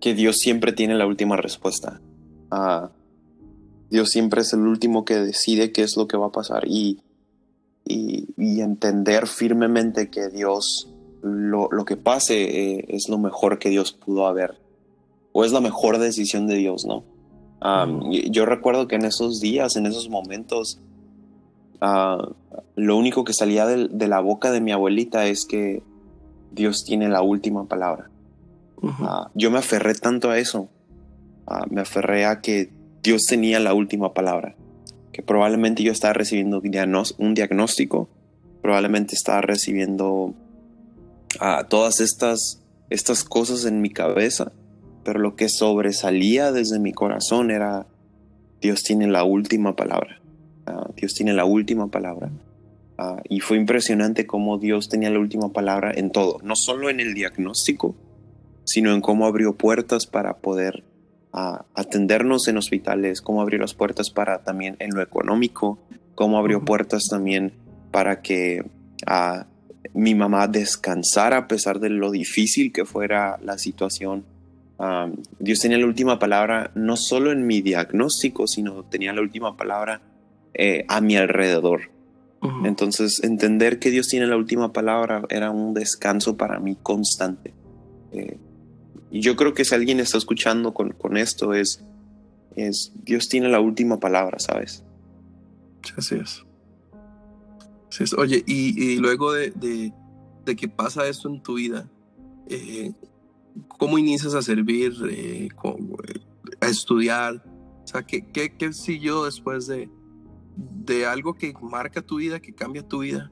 que 0.00 0.14
Dios 0.14 0.38
siempre 0.38 0.72
tiene 0.72 0.94
la 0.94 1.06
última 1.06 1.36
respuesta. 1.36 2.00
Uh, 2.50 2.88
Dios 3.90 4.10
siempre 4.10 4.42
es 4.42 4.52
el 4.52 4.60
último 4.60 5.04
que 5.04 5.14
decide 5.16 5.72
qué 5.72 5.82
es 5.82 5.96
lo 5.96 6.08
que 6.08 6.16
va 6.16 6.26
a 6.26 6.32
pasar 6.32 6.64
y, 6.66 7.00
y, 7.84 8.28
y 8.36 8.60
entender 8.60 9.26
firmemente 9.26 10.10
que 10.10 10.28
Dios, 10.28 10.90
lo, 11.22 11.68
lo 11.70 11.84
que 11.84 11.96
pase 11.96 12.42
eh, 12.78 12.84
es 12.88 13.08
lo 13.08 13.18
mejor 13.18 13.58
que 13.58 13.70
Dios 13.70 13.92
pudo 13.92 14.26
haber, 14.26 14.58
o 15.32 15.44
es 15.44 15.52
la 15.52 15.60
mejor 15.60 15.98
decisión 15.98 16.46
de 16.46 16.56
Dios, 16.56 16.84
¿no? 16.86 17.04
Um, 17.62 18.10
yo 18.10 18.44
recuerdo 18.44 18.88
que 18.88 18.96
en 18.96 19.06
esos 19.06 19.40
días, 19.40 19.76
en 19.76 19.86
esos 19.86 20.10
momentos, 20.10 20.80
uh, 21.80 22.34
lo 22.76 22.96
único 22.96 23.24
que 23.24 23.32
salía 23.32 23.64
de, 23.64 23.88
de, 23.88 24.08
la 24.08 24.20
boca 24.20 24.50
de 24.50 24.60
mi 24.60 24.70
abuelita 24.70 25.26
es 25.26 25.46
que 25.46 25.82
Dios 26.54 26.84
tiene 26.84 27.08
la 27.08 27.22
última 27.22 27.66
palabra. 27.66 28.10
Uh 28.80 28.90
-huh. 28.90 29.26
uh, 29.26 29.30
yo 29.34 29.50
me 29.50 29.58
aferré 29.58 29.94
tanto 29.94 30.30
a 30.30 30.38
eso, 30.38 30.68
me 31.70 31.80
aferré 31.80 32.24
a 32.26 32.40
que 32.40 32.70
Dios 33.02 33.26
tenía 33.26 33.60
la 33.60 33.74
última 33.74 34.14
palabra, 34.14 34.54
que 35.12 35.22
probablemente 35.22 35.82
yo 35.82 35.92
estaba 35.92 36.14
recibiendo 36.14 36.62
un 37.18 37.34
diagnóstico, 37.34 38.08
probablemente 38.62 39.14
estaba 39.14 39.42
recibiendo 39.42 40.34
todas 41.68 42.00
estas, 42.00 42.62
estas 42.90 43.24
cosas 43.24 43.64
en 43.66 43.80
mi 43.80 43.90
cabeza, 43.90 44.52
pero 45.04 45.18
lo 45.18 45.36
que 45.36 45.48
sobresalía 45.48 46.52
desde 46.52 46.78
mi 46.78 46.92
corazón 46.92 47.50
era 47.50 47.86
Dios 48.60 48.82
tiene 48.82 49.06
la 49.06 49.24
última 49.24 49.76
palabra. 49.76 50.20
Dios 50.96 51.12
tiene 51.12 51.34
la 51.34 51.44
última 51.44 51.88
palabra. 51.88 52.30
Uh, 52.96 53.20
y 53.28 53.40
fue 53.40 53.56
impresionante 53.56 54.26
cómo 54.26 54.58
Dios 54.58 54.88
tenía 54.88 55.10
la 55.10 55.18
última 55.18 55.52
palabra 55.52 55.92
en 55.94 56.10
todo, 56.10 56.38
no 56.44 56.54
solo 56.54 56.90
en 56.90 57.00
el 57.00 57.12
diagnóstico, 57.12 57.96
sino 58.64 58.94
en 58.94 59.00
cómo 59.00 59.26
abrió 59.26 59.54
puertas 59.54 60.06
para 60.06 60.36
poder 60.36 60.84
uh, 61.32 61.58
atendernos 61.74 62.46
en 62.46 62.56
hospitales, 62.56 63.20
cómo 63.20 63.42
abrió 63.42 63.58
las 63.58 63.74
puertas 63.74 64.10
para 64.10 64.44
también 64.44 64.76
en 64.78 64.94
lo 64.94 65.02
económico, 65.02 65.80
cómo 66.14 66.38
abrió 66.38 66.58
uh 66.58 66.64
puertas 66.64 67.08
también 67.08 67.52
para 67.90 68.22
que 68.22 68.64
mi 69.92 70.14
mamá 70.14 70.48
descansara 70.48 71.36
a 71.36 71.48
pesar 71.48 71.78
de 71.80 71.90
lo 71.90 72.10
difícil 72.10 72.72
que 72.72 72.84
fuera 72.84 73.38
la 73.42 73.58
situación. 73.58 74.24
Um, 74.78 75.16
Dios 75.38 75.60
tenía 75.60 75.78
la 75.78 75.86
última 75.86 76.18
palabra 76.18 76.70
no 76.74 76.96
solo 76.96 77.30
en 77.32 77.46
mi 77.46 77.60
diagnóstico, 77.60 78.46
sino 78.46 78.84
tenía 78.84 79.12
la 79.12 79.20
última 79.20 79.56
palabra 79.56 80.00
eh, 80.54 80.84
a 80.88 81.00
mi 81.00 81.16
alrededor. 81.16 81.93
Uh 82.44 82.48
-huh. 82.48 82.68
Entonces, 82.68 83.24
entender 83.24 83.78
que 83.78 83.90
Dios 83.90 84.08
tiene 84.08 84.26
la 84.26 84.36
última 84.36 84.72
palabra 84.72 85.22
era 85.30 85.50
un 85.50 85.72
descanso 85.72 86.36
para 86.36 86.60
mí 86.60 86.76
constante. 86.82 87.54
Eh, 88.12 88.36
y 89.10 89.20
yo 89.20 89.34
creo 89.34 89.54
que 89.54 89.64
si 89.64 89.74
alguien 89.74 89.98
está 89.98 90.18
escuchando 90.18 90.74
con, 90.74 90.90
con 90.90 91.16
esto 91.16 91.54
es, 91.54 91.82
es, 92.54 92.92
Dios 93.02 93.28
tiene 93.28 93.48
la 93.48 93.60
última 93.60 93.98
palabra, 93.98 94.38
¿sabes? 94.38 94.84
Así 95.96 96.16
es. 96.16 96.44
Así 97.88 98.04
es. 98.04 98.12
Oye, 98.12 98.44
y, 98.46 98.92
y 98.92 98.96
luego 98.98 99.32
de, 99.32 99.50
de, 99.52 99.92
de, 100.44 100.56
que 100.56 100.68
pasa 100.68 101.08
esto 101.08 101.28
en 101.28 101.42
tu 101.42 101.54
vida, 101.54 101.88
eh, 102.48 102.92
¿cómo 103.68 103.98
inicias 103.98 104.34
a 104.34 104.42
servir, 104.42 104.92
eh, 105.10 105.48
a 106.60 106.66
estudiar? 106.66 107.42
O 107.84 107.86
sea, 107.86 108.02
¿qué, 108.02 108.26
qué, 108.26 108.54
qué 108.54 108.72
siguió 108.72 109.24
después 109.24 109.66
de, 109.66 109.88
de 110.56 111.06
algo 111.06 111.34
que 111.34 111.52
marca 111.60 112.02
tu 112.02 112.16
vida, 112.16 112.40
que 112.40 112.54
cambia 112.54 112.86
tu 112.86 113.00
vida? 113.00 113.30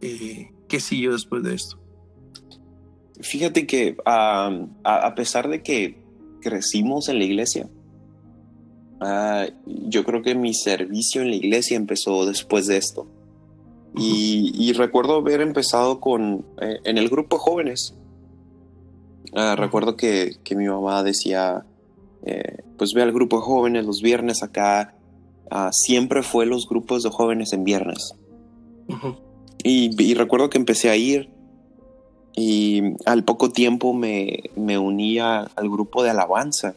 Eh, 0.00 0.52
¿Qué 0.68 0.80
siguió 0.80 1.12
después 1.12 1.42
de 1.42 1.54
esto? 1.54 1.78
Fíjate 3.20 3.66
que 3.66 3.96
a, 4.04 4.50
a, 4.82 5.14
pesar 5.14 5.48
de 5.48 5.62
que 5.62 6.02
crecimos 6.40 7.08
en 7.08 7.18
la 7.18 7.24
iglesia, 7.24 7.70
uh, 9.00 9.50
yo 9.88 10.04
creo 10.04 10.22
que 10.22 10.34
mi 10.34 10.52
servicio 10.52 11.22
en 11.22 11.30
la 11.30 11.36
iglesia 11.36 11.76
empezó 11.76 12.26
después 12.26 12.66
de 12.66 12.76
esto. 12.76 13.02
Uh 13.02 13.98
-huh. 13.98 14.02
y, 14.02 14.52
y, 14.56 14.72
recuerdo 14.72 15.14
haber 15.14 15.40
empezado 15.40 16.00
con 16.00 16.44
eh, 16.60 16.80
en 16.84 16.98
el 16.98 17.08
grupo 17.08 17.36
de 17.36 17.42
jóvenes. 17.42 17.94
-huh. 19.34 19.56
Recuerdo 19.56 19.96
que, 19.96 20.36
que, 20.44 20.56
mi 20.56 20.66
mamá 20.66 21.02
decía, 21.02 21.64
eh, 22.24 22.62
pues 22.78 22.94
ve 22.94 23.02
al 23.02 23.12
grupo 23.12 23.36
de 23.36 23.42
jóvenes 23.42 23.84
los 23.84 24.00
viernes 24.02 24.42
acá. 24.42 24.94
Siempre 25.70 26.22
fue 26.22 26.46
los 26.46 26.68
grupos 26.68 27.02
de 27.02 27.10
jóvenes 27.10 27.52
en 27.52 27.64
viernes. 27.64 28.14
-huh. 28.88 29.16
y, 29.62 30.02
y 30.02 30.14
recuerdo 30.14 30.50
que 30.50 30.58
empecé 30.58 30.90
a 30.90 30.96
ir 30.96 31.30
y 32.36 32.82
al 33.06 33.24
poco 33.24 33.50
tiempo 33.50 33.94
me, 33.94 34.44
me 34.56 34.76
unía 34.78 35.48
al 35.54 35.70
grupo 35.70 36.02
de 36.02 36.10
alabanza. 36.10 36.74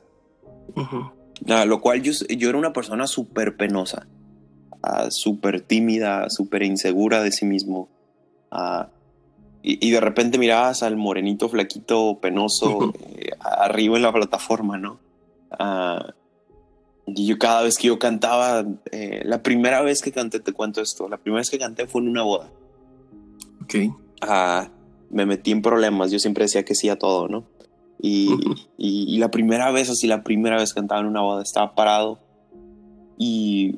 Uh 0.76 0.82
-huh. 0.82 1.64
uh, 1.64 1.68
lo 1.68 1.82
cual 1.82 2.02
yo, 2.04 2.12
yo, 2.30 2.50
era 2.50 2.58
una 2.58 2.74
persona 2.74 3.08
súper 3.08 3.58
penosa, 3.58 4.06
uh, 4.84 5.10
súper 5.10 5.62
tímida, 5.62 6.30
súper 6.30 6.64
insegura 6.64 7.24
de 7.24 7.32
sí 7.32 7.46
mismo. 7.46 7.90
Ah, 8.52 8.90
y, 9.64 9.86
y, 9.86 9.92
de 9.92 10.00
repente 10.00 10.38
mirabas 10.38 10.84
al 10.84 10.96
morenito 10.96 11.50
flaquito 11.50 12.20
penoso 12.22 12.80
-huh. 12.80 12.94
eh, 13.18 13.32
arriba 13.40 13.98
en 13.98 14.04
la 14.04 14.14
plataforma, 14.14 14.78
¿no? 14.78 15.00
Ah, 15.52 16.14
y 17.08 17.26
yo 17.26 17.38
cada 17.40 17.64
vez 17.64 17.78
que 17.78 17.88
yo 17.88 17.98
cantaba, 18.00 18.66
eh, 18.92 19.22
la 19.26 19.42
primera 19.42 19.82
vez 19.82 20.02
que 20.02 20.12
canté, 20.12 20.40
te 20.40 20.52
cuento 20.54 20.82
esto, 20.82 21.08
la 21.10 21.18
primera 21.18 21.40
vez 21.40 21.50
que 21.50 21.58
canté 21.58 21.88
fue 21.88 22.02
en 22.02 22.10
una 22.10 22.24
boda. 22.24 22.50
Ok 23.64 23.76
me 25.10 25.26
metí 25.26 25.52
en 25.52 25.62
problemas, 25.62 26.12
yo 26.12 26.20
siempre 26.20 26.44
decía 26.46 26.66
que 26.66 26.76
sí 26.76 26.90
a 26.90 26.98
todo, 26.98 27.28
¿no? 27.30 27.46
Y, 28.02 28.34
Ujú. 28.34 28.56
y- 28.78 29.06
y 29.16 29.18
la 29.20 29.32
primera 29.32 29.72
vez, 29.72 29.90
así 29.90 30.06
la 30.06 30.22
primera 30.24 30.58
vez 30.58 30.74
cantaba 30.74 31.00
en 31.02 31.08
una 31.08 31.22
boda, 31.22 31.44
estaba 31.44 31.74
parado 31.76 32.20
y, 33.18 33.76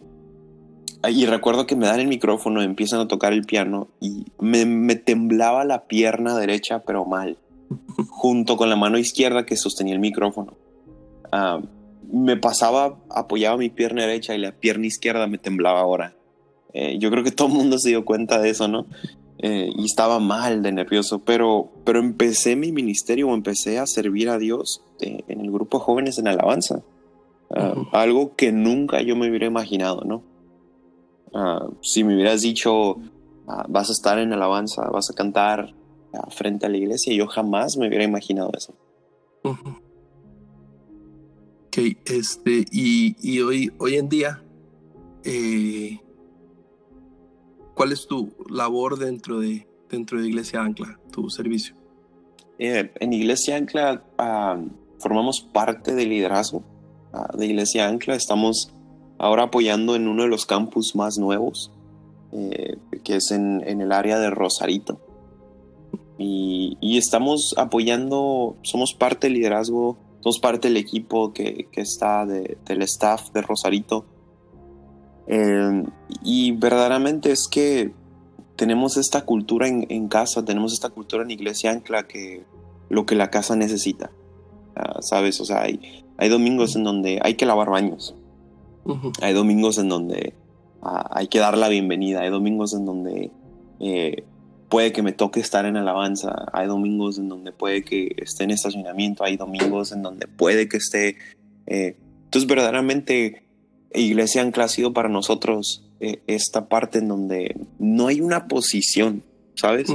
y 1.07 1.25
recuerdo 1.27 1.67
que 1.67 1.75
me 1.75 1.85
dan 1.85 1.99
el 1.99 2.07
micrófono, 2.07 2.61
empiezan 2.63 2.99
a 2.99 3.07
tocar 3.07 3.31
el 3.33 3.43
piano 3.43 3.89
y 4.01 4.25
me, 4.39 4.65
me 4.65 4.95
temblaba 4.95 5.63
la 5.65 5.85
pierna 5.85 6.35
derecha, 6.35 6.79
pero 6.83 7.05
mal, 7.05 7.37
junto 8.09 8.57
con 8.57 8.69
la 8.69 8.75
mano 8.75 8.97
izquierda 8.97 9.45
que 9.45 9.55
sostenía 9.55 9.93
el 9.93 9.99
micrófono. 9.99 10.53
Ah, 11.31 11.61
me 12.11 12.37
pasaba, 12.37 12.97
apoyaba 13.09 13.57
mi 13.57 13.69
pierna 13.69 14.01
derecha 14.03 14.35
y 14.35 14.39
la 14.39 14.51
pierna 14.51 14.87
izquierda 14.87 15.27
me 15.27 15.37
temblaba 15.37 15.79
ahora. 15.79 16.15
Eh, 16.73 16.97
yo 16.99 17.09
creo 17.09 17.23
que 17.23 17.31
todo 17.31 17.47
el 17.47 17.53
mundo 17.53 17.77
se 17.79 17.89
dio 17.89 18.05
cuenta 18.05 18.39
de 18.39 18.49
eso, 18.49 18.67
¿no? 18.67 18.85
Eh, 19.39 19.71
y 19.75 19.85
estaba 19.85 20.19
mal 20.19 20.61
de 20.61 20.71
nervioso, 20.71 21.19
pero, 21.19 21.71
pero 21.85 21.99
empecé 21.99 22.55
mi 22.55 22.71
ministerio 22.71 23.29
o 23.29 23.33
empecé 23.33 23.79
a 23.79 23.87
servir 23.87 24.29
a 24.29 24.37
Dios 24.37 24.83
eh, 24.99 25.23
en 25.27 25.41
el 25.41 25.51
grupo 25.51 25.79
de 25.79 25.83
jóvenes 25.85 26.19
en 26.19 26.27
alabanza. 26.27 26.81
Ah. 27.55 27.73
Algo 27.93 28.35
que 28.35 28.51
nunca 28.51 29.01
yo 29.01 29.15
me 29.15 29.29
hubiera 29.29 29.47
imaginado, 29.47 30.03
¿no? 30.03 30.23
Ah, 31.33 31.67
si 31.81 32.03
me 32.03 32.15
hubieras 32.15 32.41
dicho, 32.41 32.97
ah, 33.47 33.65
vas 33.69 33.89
a 33.89 33.93
estar 33.93 34.19
en 34.19 34.33
alabanza, 34.33 34.87
vas 34.89 35.09
a 35.09 35.13
cantar 35.13 35.73
frente 36.31 36.65
a 36.65 36.69
la 36.69 36.77
iglesia, 36.77 37.13
yo 37.13 37.27
jamás 37.27 37.77
me 37.77 37.87
hubiera 37.87 38.03
imaginado 38.03 38.51
eso. 38.57 38.73
Ujú. 39.43 39.88
Ok, 41.69 41.77
este, 42.05 42.65
y, 42.71 43.15
y 43.21 43.41
hoy, 43.41 43.71
hoy 43.77 43.97
en 43.97 44.09
día, 44.09 44.41
eh, 45.23 45.99
¿cuál 47.75 47.91
es 47.91 48.07
tu 48.07 48.33
labor 48.49 48.97
dentro 48.97 49.39
de, 49.39 49.67
dentro 49.87 50.19
de 50.19 50.29
Iglesia 50.29 50.61
Ancla, 50.61 50.99
tu 51.11 51.29
servicio? 51.29 51.75
Eh, 52.57 52.91
en 52.99 53.13
Iglesia 53.13 53.55
Ancla 53.55 54.03
ah, 54.17 54.59
formamos 54.97 55.41
parte 55.41 55.93
del 55.93 56.09
liderazgo 56.09 56.63
ah, 57.13 57.29
de 57.37 57.45
Iglesia 57.45 57.87
Ancla. 57.87 58.15
Estamos 58.15 58.73
ahora 59.19 59.43
apoyando 59.43 59.95
en 59.95 60.07
uno 60.07 60.23
de 60.23 60.29
los 60.29 60.47
campus 60.47 60.95
más 60.95 61.19
nuevos, 61.19 61.71
eh, 62.31 62.77
que 63.03 63.17
es 63.17 63.29
en, 63.29 63.61
en 63.67 63.81
el 63.81 63.91
área 63.91 64.17
de 64.17 64.31
Rosarito. 64.31 64.99
Y, 66.17 66.79
y 66.81 66.97
estamos 66.97 67.53
apoyando, 67.59 68.57
somos 68.63 68.95
parte 68.95 69.27
del 69.27 69.35
liderazgo, 69.35 70.08
somos 70.21 70.39
parte 70.39 70.67
del 70.67 70.77
equipo 70.77 71.33
que, 71.33 71.67
que 71.71 71.81
está 71.81 72.25
de- 72.25 72.57
del 72.65 72.81
staff 72.83 73.31
de 73.31 73.41
Rosarito. 73.41 74.05
Eh, 75.27 75.83
y 76.23 76.51
verdaderamente 76.53 77.31
es 77.31 77.47
que 77.47 77.91
tenemos 78.55 78.97
esta 78.97 79.25
cultura 79.25 79.67
en, 79.67 79.85
en 79.89 80.07
casa, 80.07 80.43
tenemos 80.43 80.73
esta 80.73 80.89
cultura 80.89 81.23
en 81.23 81.31
Iglesia 81.31 81.71
Ancla 81.71 82.07
que 82.07 82.43
lo 82.89 83.05
que 83.05 83.15
la 83.15 83.29
casa 83.29 83.55
necesita. 83.55 84.11
Ah, 84.75 84.97
¿Sabes? 85.01 85.39
O 85.39 85.45
sea, 85.45 85.61
hay, 85.61 86.03
hay 86.17 86.29
domingos 86.29 86.75
en 86.75 86.83
donde 86.83 87.19
hay 87.23 87.35
que 87.35 87.45
lavar 87.45 87.69
baños, 87.69 88.15
hay 89.21 89.33
domingos 89.33 89.77
en 89.77 89.87
donde 89.89 90.33
ah, 90.81 91.07
hay 91.11 91.27
que 91.27 91.39
dar 91.39 91.57
la 91.57 91.69
bienvenida, 91.69 92.21
hay 92.21 92.29
domingos 92.29 92.73
en 92.73 92.85
donde 92.85 93.31
eh, 93.79 94.23
puede 94.69 94.91
que 94.91 95.01
me 95.01 95.11
toque 95.11 95.39
estar 95.39 95.65
en 95.65 95.75
alabanza, 95.75 96.45
hay 96.53 96.67
domingos 96.67 97.17
en 97.17 97.27
donde 97.27 97.51
puede 97.51 97.83
que 97.83 98.15
esté 98.17 98.43
en 98.43 98.51
estacionamiento, 98.51 99.23
hay 99.23 99.35
domingos 99.35 99.91
en 99.91 100.03
donde 100.03 100.27
puede 100.27 100.69
que 100.69 100.77
esté... 100.77 101.17
eh, 101.65 101.97
entonces, 102.25 102.47
verdaderamente, 102.47 103.41
Iglesia 103.93 104.43
Ancla 104.43 104.65
ha 104.65 104.67
sido 104.67 104.93
para 104.93 105.09
nosotros 105.09 105.83
eh, 105.99 106.21
esta 106.27 106.69
parte 106.69 106.99
en 106.99 107.07
donde 107.07 107.55
no 107.79 108.05
hay 108.05 108.21
una 108.21 108.47
posición, 108.47 109.23
¿sabes? 109.55 109.89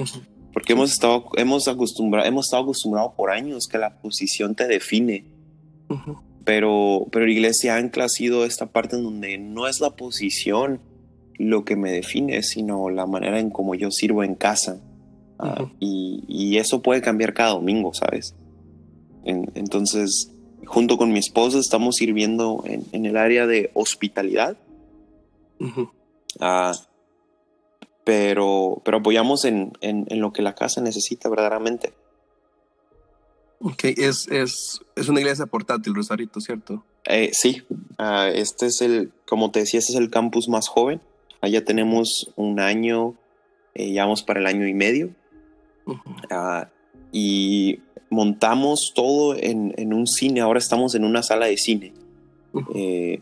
Porque 0.52 0.72
hemos 0.72 0.92
estado, 0.92 1.26
hemos 1.36 1.68
acostumbrado, 1.68 2.26
hemos 2.26 2.46
estado 2.46 2.64
acostumbrados 2.64 3.12
por 3.16 3.30
años 3.30 3.68
que 3.68 3.78
la 3.78 4.00
posición 4.00 4.56
te 4.56 4.66
define. 4.66 5.24
Pero, 6.44 7.06
pero 7.12 7.28
Iglesia 7.28 7.76
Ancla 7.76 8.06
ha 8.06 8.08
sido 8.08 8.44
esta 8.44 8.66
parte 8.66 8.96
en 8.96 9.04
donde 9.04 9.38
no 9.38 9.68
es 9.68 9.80
la 9.80 9.90
posición 9.90 10.80
lo 11.38 11.64
que 11.64 11.76
me 11.76 11.90
define, 11.90 12.42
sino 12.42 12.90
la 12.90 13.06
manera 13.06 13.38
en 13.40 13.50
cómo 13.50 13.74
yo 13.74 13.90
sirvo 13.90 14.22
en 14.24 14.34
casa. 14.34 14.80
Ah, 15.38 15.66
y, 15.80 16.22
y 16.28 16.58
eso 16.58 16.80
puede 16.82 17.02
cambiar 17.02 17.34
cada 17.34 17.50
domingo, 17.50 17.92
¿sabes? 17.94 18.34
En- 19.24 19.50
entonces, 19.54 20.30
junto 20.66 20.96
con 20.96 21.12
mi 21.12 21.18
esposa 21.18 21.58
estamos 21.58 21.96
sirviendo 21.96 22.62
en, 22.66 22.84
en 22.92 23.06
el 23.06 23.16
área 23.16 23.46
de 23.46 23.70
hospitalidad. 23.74 24.56
Ah, 26.40 26.74
pero, 28.04 28.82
pero 28.84 28.98
apoyamos 28.98 29.44
en, 29.44 29.72
en- 29.80 30.06
en 30.08 30.20
lo 30.20 30.32
que 30.32 30.42
la 30.42 30.54
casa 30.54 30.80
necesita 30.80 31.28
verdaderamente. 31.28 31.92
Ok, 33.60 33.84
es, 33.84 34.28
es, 34.28 34.80
es 34.94 35.08
una 35.08 35.20
iglesia 35.20 35.46
portátil, 35.46 35.94
Rosarito, 35.94 36.38
¿cierto? 36.40 36.84
Eh, 37.06 37.30
sí, 37.32 37.62
ah, 37.98 38.28
este 38.32 38.66
es 38.66 38.80
el, 38.82 39.10
como 39.26 39.50
te 39.50 39.60
decía, 39.60 39.80
este 39.80 39.92
es 39.92 39.98
el 39.98 40.10
campus 40.10 40.48
más 40.48 40.68
joven. 40.68 41.00
Allá 41.44 41.62
tenemos 41.62 42.32
un 42.36 42.58
año, 42.58 43.16
eh, 43.74 43.92
ya 43.92 44.04
vamos 44.04 44.22
para 44.22 44.40
el 44.40 44.46
año 44.46 44.66
y 44.66 44.72
medio. 44.72 45.10
Ah, 46.30 46.70
y 47.12 47.80
montamos 48.08 48.92
todo 48.94 49.36
en, 49.36 49.74
en 49.76 49.92
un 49.92 50.06
cine. 50.06 50.40
Ahora 50.40 50.58
estamos 50.58 50.94
en 50.94 51.04
una 51.04 51.22
sala 51.22 51.44
de 51.44 51.58
cine. 51.58 51.92
Eh, 52.74 53.20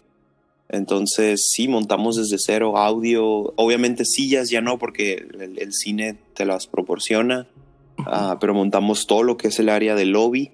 entonces, 0.69 1.51
sí, 1.51 1.67
montamos 1.67 2.15
desde 2.15 2.39
cero 2.39 2.79
audio. 2.79 3.53
Obviamente, 3.57 4.05
sillas 4.05 4.51
ya 4.51 4.61
no, 4.61 4.79
porque 4.79 5.15
el, 5.15 5.59
el 5.59 5.73
cine 5.73 6.17
te 6.35 6.45
las 6.45 6.69
proporciona. 6.69 7.49
Ah, 8.07 8.37
pero 8.41 8.55
montamos 8.55 9.09
todo 9.09 9.25
lo 9.25 9.37
que 9.37 9.49
es 9.49 9.59
el 9.59 9.69
área 9.69 9.97
del 9.97 10.11
lobby, 10.11 10.53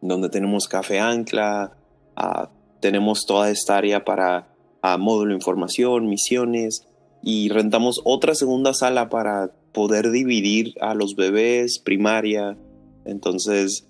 donde 0.00 0.30
tenemos 0.30 0.66
café 0.66 0.98
ancla, 0.98 1.76
ah, 2.16 2.48
tenemos 2.80 3.26
toda 3.26 3.50
esta 3.50 3.76
área 3.76 4.02
para 4.06 4.53
ah, 4.84 4.98
módulo 4.98 5.34
información, 5.34 6.08
misiones, 6.08 6.86
y 7.22 7.48
rentamos 7.48 8.00
otra 8.04 8.34
segunda 8.34 8.74
sala 8.74 9.08
para 9.08 9.52
poder 9.72 10.10
dividir 10.10 10.74
a 10.80 10.94
los 10.94 11.16
bebés, 11.16 11.78
primaria, 11.78 12.58
entonces 13.04 13.88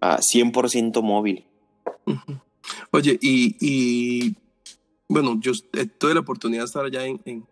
ah, 0.00 0.18
100% 0.18 1.02
móvil. 1.02 1.46
Oye, 2.92 3.18
y, 3.20 3.56
y, 3.60 4.36
bueno, 5.08 5.38
yo 5.40 5.52
eh, 5.72 5.86
tuve 5.86 6.14
la 6.14 6.20
oportunidad 6.20 6.62
de 6.62 6.66
estar 6.66 6.84
allá 6.84 7.04
en, 7.04 7.20
en, 7.24 7.46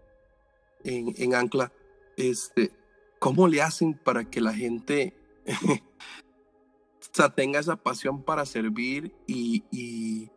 en, 0.84 1.34
Ancla. 1.34 1.72
Este, 2.16 2.70
¿Cómo 3.18 3.48
le 3.48 3.62
hacen 3.62 3.94
para 3.94 4.28
que 4.30 4.40
la 4.40 4.52
gente 4.52 5.14
sea, 7.14 7.30
tenga 7.30 7.60
esa 7.60 7.76
pasión 7.76 8.22
para 8.22 8.44
servir 8.44 9.14
y, 9.26 10.30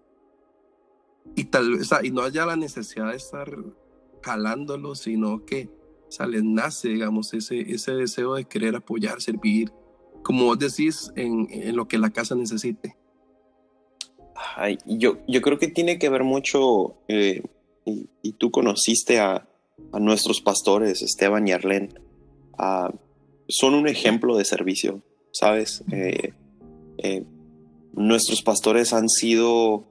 y 1.36 1.46
tal 1.46 1.72
vez, 1.72 1.82
o 1.82 1.86
sea, 1.86 2.06
y 2.06 2.12
no 2.12 2.22
haya 2.22 2.46
la 2.46 2.56
necesidad 2.56 3.12
de 3.12 3.18
estar 3.18 3.56
jalándolo, 4.22 4.96
sino 4.96 5.46
que 5.46 5.70
o 6.08 6.12
sea, 6.12 6.26
les 6.26 6.44
nace, 6.44 6.90
digamos, 6.90 7.34
ese, 7.34 7.60
ese 7.60 7.92
deseo 7.92 8.36
de 8.36 8.46
querer 8.46 8.76
apoyar, 8.76 9.22
servir, 9.22 9.72
como 10.24 10.46
vos 10.46 10.60
decís, 10.60 11.12
en, 11.16 11.48
en 11.52 11.76
lo 11.76 11.88
que 11.88 11.98
la 11.98 12.12
casa 12.12 12.34
necesite? 12.36 12.96
Ay, 14.56 14.78
yo, 14.86 15.18
yo 15.28 15.42
creo 15.42 15.60
que 15.60 15.68
tiene 15.68 16.00
que 16.00 16.10
ver 16.10 16.24
mucho, 16.24 16.96
eh, 17.08 17.44
y, 17.86 18.10
y 18.22 18.34
tú 18.34 18.52
conociste 18.52 19.20
a, 19.20 19.48
a 19.92 20.00
nuestros 20.00 20.42
pastores, 20.42 21.02
Esteban 21.02 21.48
y 21.48 21.52
Arlene, 21.52 21.90
ah, 22.58 22.94
son 23.50 23.74
un 23.74 23.88
ejemplo 23.88 24.38
de 24.38 24.46
servicio, 24.46 25.02
¿sabes? 25.32 25.84
Eh, 25.92 26.34
eh, 27.00 27.24
nuestros 27.94 28.42
pastores 28.42 28.94
han 28.94 29.10
sido 29.10 29.86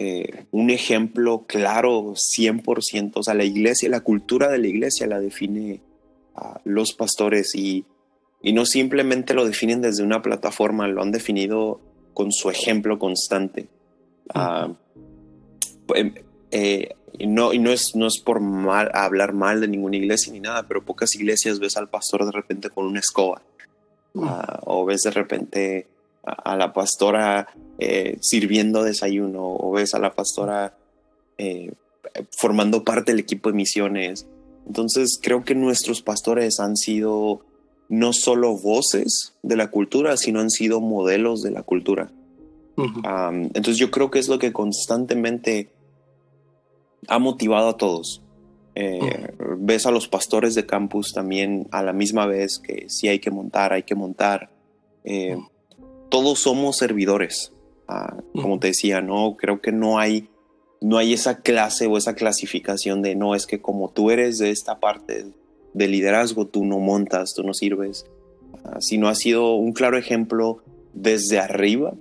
eh, 0.00 0.44
un 0.52 0.70
ejemplo 0.70 1.44
claro, 1.48 2.14
100%, 2.14 3.10
o 3.16 3.22
sea, 3.24 3.34
la 3.34 3.42
iglesia, 3.42 3.88
la 3.88 4.02
cultura 4.02 4.48
de 4.48 4.58
la 4.58 4.68
iglesia 4.68 5.08
la 5.08 5.18
define 5.18 5.80
a 6.36 6.60
los 6.62 6.92
pastores 6.92 7.56
y, 7.56 7.84
y 8.40 8.52
no 8.52 8.64
simplemente 8.64 9.34
lo 9.34 9.44
definen 9.44 9.82
desde 9.82 10.04
una 10.04 10.22
plataforma, 10.22 10.86
lo 10.86 11.02
han 11.02 11.10
definido 11.10 11.80
con 12.14 12.30
su 12.30 12.48
ejemplo 12.48 13.00
constante. 13.00 13.66
Ah, 14.32 14.72
em, 15.96 16.14
eh, 16.52 16.90
y 17.18 17.26
no, 17.26 17.52
y 17.52 17.58
no 17.58 17.72
es, 17.72 17.96
no 17.96 18.06
es 18.06 18.20
por 18.20 18.38
mal, 18.38 18.92
hablar 18.94 19.32
mal 19.32 19.60
de 19.60 19.66
ninguna 19.66 19.96
iglesia 19.96 20.32
ni 20.32 20.38
nada, 20.38 20.68
pero 20.68 20.84
pocas 20.84 21.12
iglesias 21.16 21.58
ves 21.58 21.76
al 21.76 21.88
pastor 21.88 22.24
de 22.24 22.30
repente 22.30 22.70
con 22.70 22.86
una 22.86 23.00
escoba. 23.00 23.42
Ah, 24.14 24.60
o 24.62 24.84
ves 24.84 25.02
de 25.02 25.10
repente 25.10 25.88
a, 26.28 26.56
la 26.56 26.72
pastora 26.72 27.48
eh, 27.78 28.18
sirviendo 28.20 28.82
desayuno, 28.82 29.42
o 29.44 29.72
ves 29.72 29.94
a 29.94 29.98
la 29.98 30.14
pastora 30.14 30.76
eh, 31.38 31.72
formando 32.36 32.84
parte 32.84 33.12
del 33.12 33.20
equipo 33.20 33.50
de 33.50 33.56
misiones. 33.56 34.26
Entonces 34.66 35.18
creo 35.22 35.44
que 35.44 35.54
nuestros 35.54 36.02
pastores 36.02 36.60
han 36.60 36.76
sido 36.76 37.40
no 37.88 38.12
solo 38.12 38.56
voces 38.56 39.34
de 39.42 39.56
la 39.56 39.70
cultura, 39.70 40.16
sino 40.16 40.40
han 40.40 40.50
sido 40.50 40.80
modelos 40.80 41.42
de 41.42 41.50
la 41.50 41.62
cultura. 41.62 42.10
Um, 42.76 43.50
entonces 43.54 43.76
yo 43.76 43.90
creo 43.90 44.08
que 44.10 44.20
es 44.20 44.28
lo 44.28 44.38
que 44.38 44.52
constantemente 44.52 45.68
ha 47.08 47.18
motivado 47.18 47.70
a 47.70 47.76
todos. 47.76 48.22
Eh, 48.76 49.34
Ves 49.58 49.86
a 49.86 49.90
los 49.90 50.06
pastores 50.06 50.54
de 50.54 50.64
campus 50.64 51.12
también 51.12 51.66
a 51.72 51.82
la 51.82 51.92
misma 51.92 52.26
vez 52.26 52.60
que 52.60 52.88
sí 52.88 53.08
hay 53.08 53.18
que 53.18 53.32
montar, 53.32 53.72
hay 53.72 53.82
que 53.82 53.96
montar. 53.96 54.50
Eh, 55.02 55.36
todos 56.08 56.40
somos 56.40 56.76
servidores. 56.76 57.52
Ah, 57.86 58.16
como 58.34 58.58
te 58.58 58.68
decía, 58.68 59.00
no 59.00 59.36
creo 59.36 59.60
que 59.60 59.72
no 59.72 59.98
hay 59.98 60.28
no 60.80 60.98
hay 60.98 61.12
esa 61.12 61.40
clase 61.40 61.86
o 61.86 61.96
esa 61.96 62.14
clasificación 62.14 63.02
de 63.02 63.14
no 63.14 63.34
es 63.34 63.46
que 63.46 63.60
como 63.60 63.90
tú 63.90 64.10
eres 64.10 64.38
de 64.38 64.50
esta 64.50 64.78
parte 64.78 65.26
de 65.74 65.88
liderazgo, 65.88 66.46
tú 66.46 66.64
no 66.64 66.78
montas, 66.78 67.34
tú 67.34 67.42
no 67.42 67.54
sirves, 67.54 68.06
uh, 68.64 68.80
sino 68.80 69.08
ha 69.08 69.14
sido 69.14 69.54
un 69.54 69.72
claro 69.72 69.98
ejemplo 69.98 70.62
desde 70.92 71.38
arriba 71.38 71.94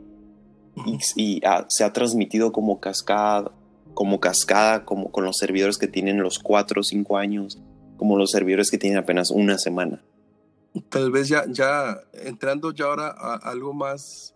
y, 1.15 1.41
se 1.69 1.83
ha 1.83 1.93
transmitido 1.93 2.51
como 2.51 2.79
cascada, 2.79 3.51
como 3.93 4.19
cascada, 4.19 4.85
como 4.85 5.11
con 5.11 5.23
los 5.23 5.37
servidores 5.37 5.77
que 5.77 5.87
tienen 5.87 6.21
los 6.21 6.37
cuatro 6.37 6.81
o 6.81 6.83
cinco 6.83 7.17
años, 7.17 7.59
como 7.97 8.15
los 8.15 8.29
servidores 8.29 8.69
que 8.69 8.77
tienen 8.77 8.99
apenas 8.99 9.31
una 9.31 9.57
semana. 9.57 10.03
Tal 10.89 11.11
vez 11.11 11.29
ya, 11.29 11.45
ya 11.47 11.99
entrando 12.13 12.71
ya 12.71 12.85
ahora 12.85 13.07
a 13.09 13.35
algo 13.35 13.73
más, 13.73 14.35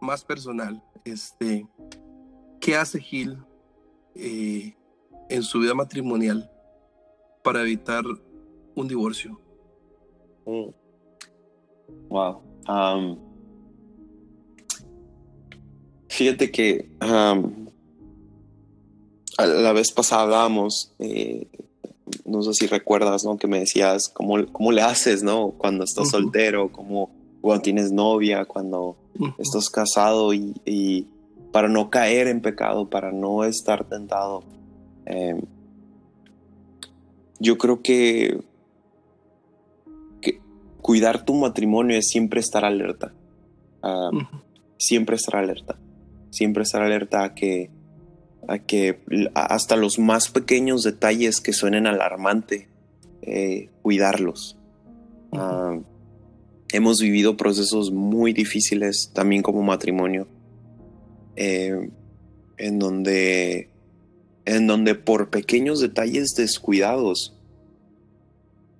más 0.00 0.24
personal, 0.24 0.82
este, 1.04 1.66
¿qué 2.60 2.76
hace 2.76 3.00
Gil 3.00 3.38
eh, 4.14 4.74
en 5.28 5.42
su 5.42 5.60
vida 5.60 5.74
matrimonial 5.74 6.50
para 7.42 7.62
evitar 7.62 8.04
un 8.74 8.88
divorcio? 8.88 9.40
Mm. 10.44 10.70
Wow. 12.08 12.42
Um, 12.68 13.18
fíjate 16.08 16.50
que 16.50 16.90
um, 17.00 17.66
la 19.38 19.72
vez 19.72 19.92
pasada 19.92 20.22
hablábamos, 20.22 20.94
eh, 20.98 21.48
no 22.26 22.42
sé 22.42 22.54
si 22.54 22.66
recuerdas, 22.66 23.24
¿no? 23.24 23.38
Que 23.38 23.46
me 23.46 23.60
decías 23.60 24.08
cómo, 24.08 24.44
cómo 24.52 24.72
le 24.72 24.82
haces, 24.82 25.22
¿no? 25.22 25.52
Cuando 25.52 25.84
estás 25.84 26.10
soltero, 26.10 26.72
cómo, 26.72 27.10
cuando 27.40 27.62
tienes 27.62 27.92
novia, 27.92 28.44
cuando 28.44 28.96
estás 29.38 29.70
casado 29.70 30.34
y, 30.34 31.06
para 31.52 31.68
no 31.68 31.88
caer 31.88 32.26
en 32.26 32.42
pecado, 32.42 32.90
para 32.90 33.12
no 33.12 33.44
estar 33.44 33.84
tentado. 33.84 34.42
Em, 35.06 35.40
yo 37.38 37.56
creo 37.56 37.80
que, 37.80 38.40
que, 40.20 40.40
cuidar 40.82 41.24
tu 41.24 41.34
matrimonio 41.34 41.96
es 41.96 42.08
siempre 42.08 42.40
estar 42.40 42.64
alerta. 42.64 43.14
Ah, 43.82 44.10
siempre 44.76 45.16
estar 45.16 45.36
alerta. 45.36 45.78
Siempre 46.30 46.64
estar 46.64 46.82
alerta 46.82 47.24
a 47.24 47.34
que, 47.34 47.70
a 48.48 48.58
que 48.58 49.00
hasta 49.34 49.76
los 49.76 49.98
más 49.98 50.28
pequeños 50.30 50.82
detalles 50.82 51.40
que 51.40 51.52
suenen 51.52 51.86
alarmante, 51.86 52.68
eh, 53.22 53.70
cuidarlos. 53.82 54.56
Ah, 55.32 55.78
hemos 56.72 57.00
vivido 57.00 57.36
procesos 57.36 57.90
muy 57.90 58.32
difíciles 58.32 59.10
también 59.12 59.42
como 59.42 59.62
matrimonio 59.62 60.28
eh, 61.36 61.90
en 62.56 62.78
donde 62.78 63.68
en 64.46 64.66
donde 64.66 64.94
por 64.94 65.28
pequeños 65.30 65.80
detalles 65.80 66.34
descuidados 66.36 67.36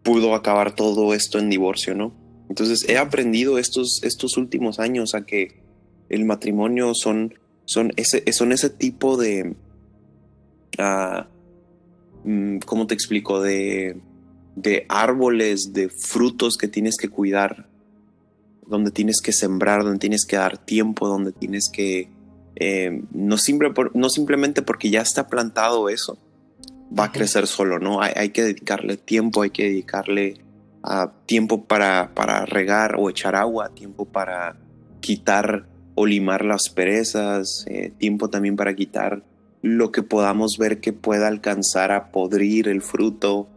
pudo 0.02 0.34
acabar 0.34 0.74
todo 0.74 1.12
esto 1.12 1.40
en 1.40 1.50
divorcio, 1.50 1.94
¿no? 1.94 2.14
Entonces 2.48 2.88
he 2.88 2.96
aprendido 2.96 3.58
estos, 3.58 4.04
estos 4.04 4.36
últimos 4.36 4.78
años 4.78 5.16
a 5.16 5.26
que 5.26 5.60
el 6.08 6.24
matrimonio 6.24 6.94
son, 6.94 7.34
son, 7.66 7.92
ese, 7.96 8.32
son 8.32 8.52
ese 8.52 8.70
tipo 8.70 9.18
de... 9.18 9.54
Uh, 10.78 11.24
¿Cómo 12.64 12.86
te 12.88 12.94
explico? 12.94 13.40
De, 13.40 14.00
de 14.56 14.86
árboles, 14.88 15.72
de 15.72 15.88
frutos 15.90 16.56
que 16.56 16.66
tienes 16.66 16.96
que 16.96 17.08
cuidar, 17.08 17.68
donde 18.66 18.90
tienes 18.90 19.20
que 19.20 19.32
sembrar, 19.32 19.84
donde 19.84 20.00
tienes 20.00 20.24
que 20.24 20.36
dar 20.36 20.58
tiempo, 20.58 21.06
donde 21.06 21.30
tienes 21.30 21.70
que 21.70 22.08
eh, 22.56 23.02
no, 23.12 23.36
no 23.94 24.08
simplemente 24.08 24.62
porque 24.62 24.90
ya 24.90 25.02
está 25.02 25.28
plantado 25.28 25.88
eso, 25.90 26.18
va 26.98 27.04
a 27.04 27.12
crecer 27.12 27.46
solo, 27.46 27.78
¿no? 27.78 28.00
Hay, 28.00 28.30
que 28.30 28.42
dedicarle 28.42 28.96
tiempo, 28.96 29.42
hay 29.42 29.50
que 29.50 29.64
dedicarle 29.64 30.40
uh, 30.82 31.10
tiempo 31.26 31.64
para, 31.64 32.14
para 32.14 32.46
regar 32.46 32.96
o 32.98 33.10
echar 33.10 33.36
agua, 33.36 33.68
tiempo 33.74 34.06
para 34.06 34.56
quitar 35.00 35.66
o 35.96 36.06
limar 36.06 36.44
las 36.44 36.68
perezas, 36.68 37.64
eh, 37.68 37.90
tiempo 37.98 38.28
también 38.28 38.54
para 38.54 38.76
quitar 38.76 39.24
lo 39.62 39.90
que 39.90 40.02
podamos 40.02 40.58
ver 40.58 40.80
que 40.80 40.92
pueda 40.92 41.26
alcanzar 41.26 41.90
a 41.90 42.12
podrir 42.12 42.68
el 42.68 42.82
fruto. 42.82 43.48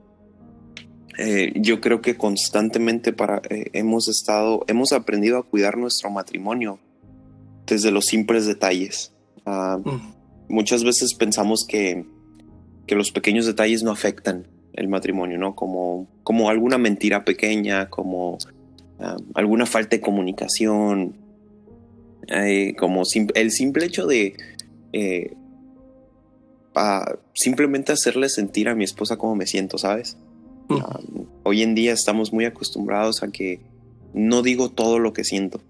Eh, 1.17 1.52
yo 1.56 1.82
creo 1.82 2.02
que 2.02 2.15
constantemente 2.15 3.12
para, 3.12 3.41
hemos 3.49 4.08
estado, 4.08 4.63
hemos 4.67 4.93
aprendido 4.93 5.38
a 5.38 5.43
cuidar 5.43 5.78
nuestro 5.78 6.10
matrimonio 6.10 6.80
desde 7.67 7.91
los 7.91 8.06
simples 8.06 8.45
detalles. 8.45 9.13
Ah, 9.45 9.80
muchas 10.47 10.86
veces 10.86 11.13
pensamos 11.13 11.65
que, 11.67 12.06
que, 12.88 12.95
los 12.95 13.12
pequeños 13.12 13.45
detalles 13.45 13.84
no 13.84 13.91
afectan 13.91 14.47
el 14.73 14.88
matrimonio, 14.88 15.38
¿no? 15.38 15.56
Como, 15.56 16.08
como 16.23 16.49
alguna 16.49 16.78
mentira 16.78 17.25
pequeña, 17.25 17.89
como 17.89 18.38
ah, 18.99 19.17
alguna 19.36 19.65
falta 19.65 19.97
de 19.97 20.02
comunicación, 20.02 21.17
eh, 22.27 22.75
como 22.77 23.03
el 23.36 23.51
simple 23.51 23.86
hecho 23.86 24.05
de 24.05 24.36
eh, 24.93 25.34
simplemente 27.34 27.91
hacerle 27.91 28.29
sentir 28.29 28.69
a 28.69 28.75
mi 28.75 28.84
esposa 28.84 29.17
cómo 29.17 29.36
me 29.36 29.47
siento, 29.47 29.77
¿sabes? 29.77 30.17
Ah, 30.69 30.99
hoy 31.43 31.63
en 31.63 31.73
día 31.73 31.93
estamos 31.93 32.32
muy 32.32 32.45
acostumbrados 32.45 33.23
a 33.23 33.29
que 33.29 33.60
no 34.13 34.41
digo 34.43 34.69
todo 34.69 34.99
lo 34.99 35.13
que 35.13 35.23
siento. 35.23 35.62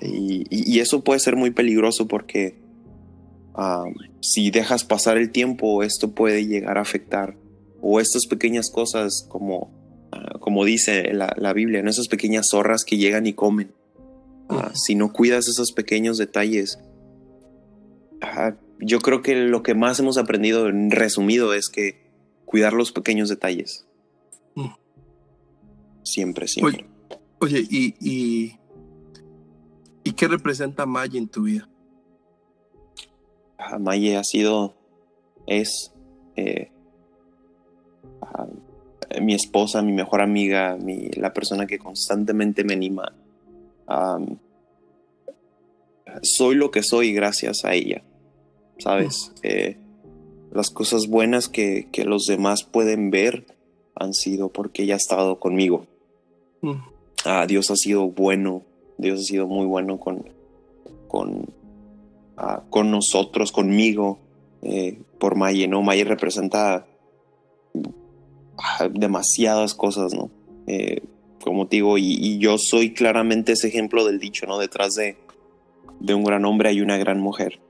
Y, 0.00 0.78
eso 0.78 1.04
puede 1.04 1.20
ser 1.20 1.36
muy 1.36 1.50
peligroso 1.50 2.08
porque 2.08 2.56
si 4.20 4.50
dejas 4.50 4.84
pasar 4.84 5.16
el 5.16 5.30
tiempo, 5.30 5.82
esto 5.82 6.12
puede 6.12 6.46
llegar 6.46 6.78
a 6.78 6.82
afectar. 6.82 7.36
O 7.80 8.00
estas 8.00 8.26
pequeñas 8.26 8.70
cosas, 8.70 9.26
como, 9.28 9.70
ah, 10.12 10.38
como 10.40 10.64
dice 10.64 11.12
la, 11.12 11.52
Biblia, 11.52 11.82
¿no? 11.82 11.90
esas 11.90 12.08
pequeñas 12.08 12.48
zorras 12.50 12.84
que 12.84 12.96
llegan 12.96 13.26
y 13.26 13.34
comen. 13.34 13.72
Ah, 14.48 14.72
si 14.74 14.94
no 14.94 15.12
cuidas 15.12 15.48
esos 15.48 15.72
pequeños 15.72 16.18
detalles, 16.18 16.78
yo 18.80 18.98
creo 19.00 19.22
que 19.22 19.34
lo 19.36 19.62
que 19.62 19.74
más 19.74 19.98
hemos 20.00 20.18
aprendido 20.18 20.68
en 20.68 20.90
resumido 20.90 21.54
es 21.54 21.68
que 21.68 22.10
cuidar 22.44 22.72
los 22.72 22.92
pequeños 22.92 23.28
detalles. 23.28 23.86
Siempre, 26.02 26.48
siempre. 26.48 26.86
Oye, 27.40 27.66
y 27.70 28.58
¿Y 30.04 30.12
qué 30.12 30.28
representa 30.28 30.84
Maye 30.84 31.18
en 31.18 31.28
tu 31.28 31.44
vida? 31.44 31.66
Ah, 33.56 33.78
Maye 33.78 34.18
ha 34.18 34.24
sido, 34.24 34.76
es 35.46 35.94
eh, 36.36 36.70
mi 39.22 39.34
esposa, 39.34 39.80
mi 39.80 39.92
mejor 39.92 40.20
amiga, 40.20 40.76
mi, 40.76 41.08
la 41.16 41.32
persona 41.32 41.66
que 41.66 41.78
constantemente 41.78 42.64
me 42.64 42.74
anima. 42.74 43.14
Soy 46.22 46.54
lo 46.54 46.70
que 46.70 46.82
soy 46.82 47.12
gracias 47.12 47.64
a 47.64 47.74
ella, 47.74 48.02
¿sabes? 48.78 49.32
Mm. 49.36 49.38
Eh, 49.42 49.76
las 50.52 50.70
cosas 50.70 51.08
buenas 51.08 51.48
que, 51.48 51.88
que, 51.90 52.04
los 52.04 52.26
demás 52.26 52.62
pueden 52.62 53.10
ver 53.10 53.46
han 53.94 54.14
sido 54.14 54.50
porque 54.50 54.84
ella 54.84 54.94
ha 54.94 54.98
estado 54.98 55.40
conmigo. 55.40 55.86
Mm. 56.62 56.74
Ah, 57.24 57.46
Dios 57.46 57.70
ha 57.70 57.76
sido 57.76 58.08
bueno 58.08 58.62
Dios 58.96 59.20
ha 59.20 59.24
sido 59.24 59.46
muy 59.46 59.66
bueno 59.66 59.98
con, 59.98 60.24
con, 61.08 61.46
ah, 62.36 62.62
con 62.70 62.90
nosotros, 62.90 63.52
conmigo, 63.52 64.18
eh, 64.62 65.00
por 65.18 65.36
Maye, 65.36 65.68
¿no? 65.68 65.82
Maye 65.82 66.04
representa 66.04 66.86
ah, 68.58 68.88
demasiadas 68.90 69.74
cosas, 69.74 70.14
¿no? 70.14 70.30
Eh, 70.66 71.02
como 71.44 71.66
te 71.66 71.76
digo, 71.76 71.98
y, 71.98 72.38
yo 72.38 72.56
soy 72.56 72.94
claramente 72.94 73.52
ese 73.52 73.68
ejemplo 73.68 74.06
del 74.06 74.18
dicho, 74.18 74.46
¿no? 74.46 74.58
Detrás 74.58 74.94
de, 74.94 75.18
de 76.00 76.14
un 76.14 76.24
gran 76.24 76.46
hombre 76.46 76.70
hay 76.70 76.80
una 76.80 76.96
gran 76.96 77.20
mujer. 77.20 77.60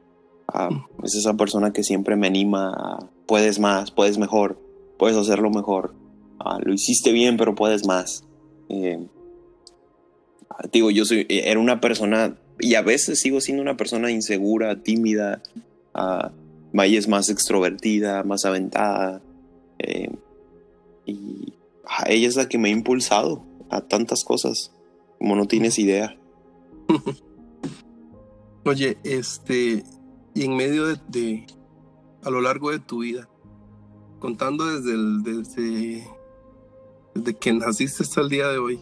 Ah, 0.46 0.70
mm. 0.70 1.04
es 1.04 1.16
esa 1.16 1.34
persona 1.34 1.72
que 1.72 1.82
siempre 1.82 2.14
me 2.14 2.28
anima 2.28 2.72
a, 2.72 3.10
puedes 3.26 3.58
más, 3.58 3.90
puedes 3.90 4.16
mejor, 4.16 4.60
puedes 4.96 5.16
hacerlo 5.16 5.50
mejor. 5.50 5.92
lo 6.64 6.72
hiciste 6.72 7.10
bien, 7.10 7.36
pero 7.36 7.56
puedes 7.56 7.84
más. 7.84 8.24
Eh, 8.68 9.04
digo, 10.70 10.92
yo 10.92 11.04
soy, 11.04 11.26
eh, 11.28 11.42
era 11.46 11.58
una 11.58 11.80
persona, 11.80 12.38
y 12.60 12.76
a 12.76 12.82
veces 12.82 13.18
sigo 13.18 13.40
siendo 13.40 13.60
una 13.60 13.76
persona 13.76 14.08
insegura, 14.12 14.82
tímida, 14.82 15.42
uh, 15.96 16.80
es 16.80 17.08
más 17.08 17.28
extrovertida, 17.28 18.22
más 18.22 18.44
aventada, 18.44 19.20
eh, 19.80 20.12
y 21.06 21.54
ella 22.06 22.28
es 22.28 22.36
la 22.36 22.48
que 22.48 22.58
me 22.58 22.68
ha 22.68 22.72
impulsado 22.72 23.42
a 23.74 23.86
tantas 23.86 24.24
cosas, 24.24 24.74
como 25.18 25.36
no 25.36 25.46
tienes 25.46 25.78
idea. 25.78 26.16
Oye, 28.64 28.98
este, 29.04 29.84
y 30.34 30.44
en 30.44 30.56
medio 30.56 30.86
de, 31.08 31.46
a 32.22 32.30
lo 32.30 32.40
largo 32.40 32.70
de 32.70 32.78
tu 32.78 33.00
vida, 33.00 33.28
contando 34.18 34.66
desde, 34.66 34.94
el, 34.94 35.22
desde, 35.22 36.08
desde 37.14 37.34
que 37.34 37.52
naciste 37.52 38.02
hasta 38.02 38.20
el 38.22 38.28
día 38.28 38.48
de 38.48 38.58
hoy, 38.58 38.80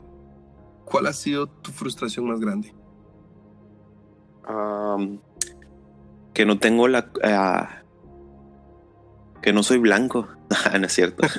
¿cuál 0.85 1.07
ha 1.07 1.13
sido 1.13 1.47
tu 1.49 1.73
frustración 1.73 2.27
más 2.29 2.41
grande? 2.41 2.75
um, 4.49 5.19
que 6.33 6.45
no 6.45 6.59
tengo 6.59 6.89
la... 6.89 7.11
ah, 7.23 7.83
que 9.43 9.53
no 9.53 9.63
soy 9.63 9.79
blanco. 9.79 10.29
no 10.79 10.87
es 10.87 10.93
cierto. 10.93 11.27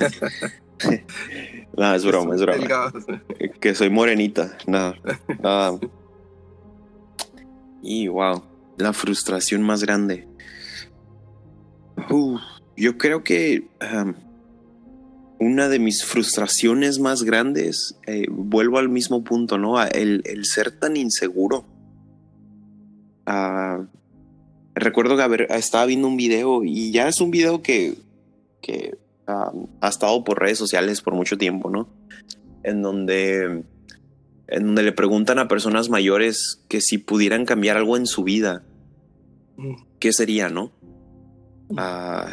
no, 1.76 1.94
es 1.94 2.04
broma, 2.04 2.34
es 2.34 2.40
broma. 2.40 2.58
Delgados. 2.58 3.04
Que 3.60 3.74
soy 3.74 3.90
morenita. 3.90 4.56
No. 4.66 4.94
Y 7.86 8.08
wow, 8.08 8.42
la 8.78 8.94
frustración 8.94 9.62
más 9.62 9.82
grande. 9.82 10.26
Yo 12.76 12.96
creo 12.96 13.22
que 13.22 13.68
um, 13.82 14.14
una 15.38 15.68
de 15.68 15.78
mis 15.78 16.02
frustraciones 16.04 16.98
más 16.98 17.24
grandes, 17.24 17.98
eh, 18.06 18.26
vuelvo 18.30 18.78
al 18.78 18.88
mismo 18.88 19.22
punto, 19.22 19.58
¿no? 19.58 19.76
A 19.76 19.86
El, 19.88 20.22
el 20.24 20.46
ser 20.46 20.70
tan 20.70 20.96
inseguro. 20.96 21.66
Ah, 23.26 23.84
recuerdo 24.74 25.16
que 25.16 25.22
a 25.22 25.28
ver, 25.28 25.42
estaba 25.50 25.86
viendo 25.86 26.08
un 26.08 26.16
video 26.16 26.64
y 26.64 26.90
ya 26.90 27.08
es 27.08 27.20
un 27.20 27.30
video 27.30 27.62
que, 27.62 27.98
que 28.62 28.96
ah, 29.26 29.52
ha 29.80 29.88
estado 29.88 30.24
por 30.24 30.40
redes 30.40 30.58
sociales 30.58 31.00
por 31.00 31.14
mucho 31.14 31.38
tiempo, 31.38 31.70
¿no? 31.70 31.88
En 32.62 32.82
donde, 32.82 33.64
en 34.46 34.66
donde 34.66 34.82
le 34.82 34.92
preguntan 34.92 35.38
a 35.38 35.48
personas 35.48 35.88
mayores 35.88 36.62
que 36.68 36.80
si 36.80 36.98
pudieran 36.98 37.44
cambiar 37.44 37.76
algo 37.76 37.96
en 37.96 38.06
su 38.06 38.24
vida, 38.24 38.64
Mm. 39.56 39.74
¿qué 39.98 40.12
sería, 40.12 40.48
no? 40.48 40.72
Ah, 41.76 42.28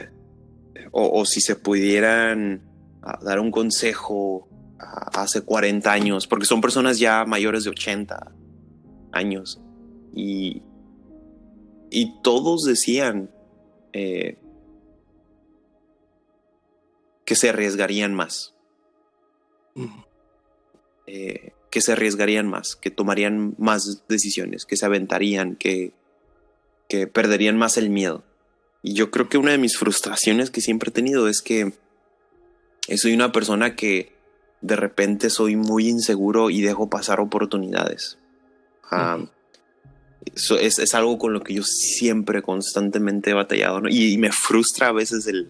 o, 0.92 1.22
o 1.22 1.26
si 1.26 1.42
se 1.42 1.56
pudieran 1.56 2.62
ah, 3.02 3.20
dar 3.24 3.40
un 3.40 3.52
consejo 3.52 4.48
ah, 4.80 5.10
hace 5.14 5.42
40 5.42 5.92
años, 5.92 6.28
porque 6.28 6.46
son 6.46 6.62
personas 6.62 7.00
ya 7.00 7.26
mayores 7.26 7.64
de 7.64 7.70
80 7.70 8.32
años. 9.12 9.62
Y, 10.14 10.62
y 11.90 12.22
todos 12.22 12.64
decían 12.64 13.30
eh, 13.94 14.38
que 17.32 17.38
se 17.38 17.48
arriesgarían 17.48 18.14
más, 18.14 18.54
Mm. 19.74 20.04
eh, 21.08 21.54
que 21.70 21.80
se 21.80 21.94
arriesgarían 21.94 22.46
más, 22.46 22.76
que 22.76 22.92
tomarían 22.92 23.56
más 23.58 24.04
decisiones, 24.10 24.66
que 24.66 24.76
se 24.76 24.86
aventarían, 24.86 25.56
que, 25.56 25.94
que 26.90 27.08
perderían 27.08 27.58
más 27.58 27.78
el 27.78 27.90
miedo. 27.90 28.26
Y 28.84 28.96
yo 28.96 29.12
creo 29.12 29.30
que 29.30 29.38
una 29.38 29.52
de 29.52 29.60
mis 29.60 29.78
frustraciones 29.78 30.52
que 30.52 30.60
siempre 30.60 30.90
he 30.90 30.92
tenido 30.92 31.30
es 31.30 31.42
que 31.42 31.72
soy 32.98 33.14
una 33.14 33.32
persona 33.32 33.78
que 33.78 34.12
de 34.60 34.76
repente 34.76 35.30
soy 35.30 35.56
muy 35.56 35.88
inseguro 35.88 36.50
y 36.50 36.60
dejo 36.60 36.90
pasar 36.90 37.22
oportunidades. 37.22 38.18
Ah, 38.90 39.20
eso 40.36 40.60
es, 40.60 40.80
es 40.80 40.94
algo 40.96 41.18
con 41.18 41.32
lo 41.32 41.40
que 41.40 41.54
yo 41.54 41.64
siempre 41.64 42.42
constantemente 42.42 43.30
he 43.30 43.34
batallado 43.34 43.80
¿no? 43.80 43.88
y, 43.88 44.12
y 44.12 44.18
me 44.18 44.34
frustra 44.34 44.90
a 44.90 44.92
veces 44.92 45.28
el, 45.28 45.50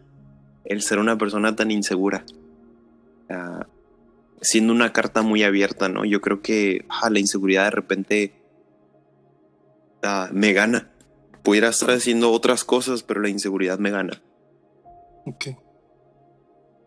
el 0.72 0.82
ser 0.82 1.00
una 1.00 1.18
persona 1.18 1.56
tan 1.56 1.72
insegura. 1.72 2.24
Siendo 4.42 4.74
una 4.74 4.92
carta 4.92 5.22
muy 5.22 5.44
abierta, 5.44 5.88
¿no? 5.88 6.04
Yo 6.04 6.20
creo 6.22 6.42
que 6.42 6.86
ah, 6.90 7.10
la 7.10 7.20
inseguridad 7.20 7.66
de 7.66 7.72
repente 7.72 8.34
me 10.32 10.54
gana. 10.54 10.90
Pudiera 11.44 11.70
estar 11.70 11.92
haciendo 11.92 12.32
otras 12.32 12.64
cosas, 12.64 13.04
pero 13.04 13.22
la 13.22 13.30
inseguridad 13.30 13.80
me 13.80 13.92
gana. 13.92 14.22
Ok. 15.26 15.46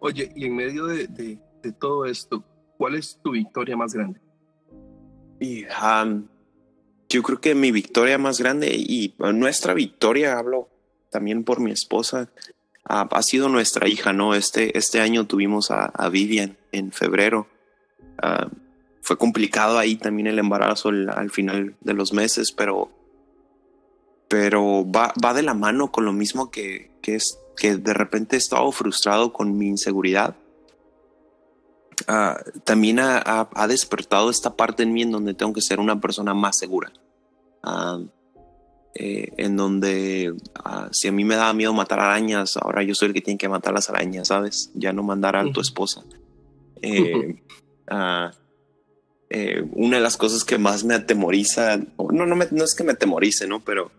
Oye, 0.00 0.32
y 0.34 0.46
en 0.46 0.56
medio 0.56 0.86
de, 0.86 1.06
de- 1.06 1.38
de 1.62 1.72
todo 1.72 2.04
esto, 2.04 2.44
¿cuál 2.76 2.94
es 2.94 3.18
tu 3.22 3.30
victoria 3.30 3.74
más 3.76 3.94
grande? 3.94 4.20
Y 5.40 5.64
am, 5.74 6.28
yo 7.08 7.22
creo 7.22 7.40
que 7.40 7.54
mi 7.54 7.70
victoria 7.72 8.18
más 8.18 8.38
grande 8.38 8.74
y 8.76 9.14
nuestra 9.32 9.72
victoria, 9.72 10.38
hablo 10.38 10.68
también 11.10 11.42
por 11.42 11.60
mi 11.60 11.70
esposa, 11.70 12.30
ah, 12.84 13.08
ha 13.10 13.22
sido 13.22 13.48
nuestra 13.48 13.88
hija, 13.88 14.12
¿no? 14.12 14.34
Este, 14.34 14.76
este 14.78 15.00
año 15.00 15.26
tuvimos 15.26 15.70
a, 15.70 15.84
a 15.86 16.08
Vivian 16.08 16.56
en 16.72 16.92
febrero. 16.92 17.46
Ah, 18.22 18.48
fue 19.02 19.18
complicado 19.18 19.78
ahí 19.78 19.96
también 19.96 20.26
el 20.28 20.38
embarazo 20.38 20.88
al, 20.88 21.10
al 21.10 21.30
final 21.30 21.76
de 21.80 21.92
los 21.94 22.12
meses, 22.12 22.52
pero, 22.52 22.90
pero 24.28 24.84
va, 24.90 25.12
va 25.22 25.34
de 25.34 25.42
la 25.42 25.54
mano 25.54 25.92
con 25.92 26.04
lo 26.04 26.12
mismo 26.12 26.50
que, 26.50 26.90
que 27.02 27.16
es 27.16 27.38
que 27.56 27.76
de 27.76 27.92
repente 27.94 28.34
he 28.36 28.38
estado 28.38 28.70
frustrado 28.72 29.32
con 29.32 29.56
mi 29.58 29.68
inseguridad. 29.68 30.36
Ah, 32.08 32.40
también 32.64 32.98
ha, 32.98 33.18
ha- 33.18 33.48
ha 33.54 33.66
despertado 33.68 34.30
esta 34.30 34.56
parte 34.56 34.82
en 34.82 34.92
mí 34.92 35.02
en 35.02 35.12
donde 35.12 35.34
tengo 35.34 35.52
que 35.52 35.60
ser 35.60 35.78
una 35.78 36.00
persona 36.00 36.34
más 36.34 36.58
segura. 36.58 36.92
Ah, 37.62 38.00
eh, 38.94 39.32
en 39.36 39.56
donde 39.56 40.34
ah, 40.64 40.88
si 40.92 41.08
a 41.08 41.12
mí 41.12 41.24
me 41.24 41.36
daba 41.36 41.52
miedo 41.52 41.72
matar 41.72 42.00
arañas, 42.00 42.56
ahora 42.56 42.82
yo 42.82 42.94
soy 42.94 43.08
el 43.08 43.14
que 43.14 43.20
tiene 43.20 43.38
que 43.38 43.48
matar 43.48 43.74
las 43.74 43.90
arañas, 43.90 44.28
¿sabes? 44.28 44.70
Ya 44.74 44.92
no 44.92 45.02
mandar 45.02 45.36
a 45.36 45.50
tu 45.52 45.60
esposa. 45.60 46.02
Eh, 46.82 47.36
ah, 47.88 48.30
eh, 49.30 49.64
una 49.72 49.96
de 49.96 50.02
las 50.02 50.16
cosas 50.16 50.44
que 50.44 50.58
más 50.58 50.84
me 50.84 50.94
atemoriza, 50.94 51.76
no, 51.76 52.26
no, 52.26 52.36
me- 52.36 52.48
no 52.50 52.62
es 52.64 52.74
que 52.74 52.84
me 52.84 52.92
atemorice, 52.92 53.46
¿no? 53.48 53.60
Pero, 53.64 53.90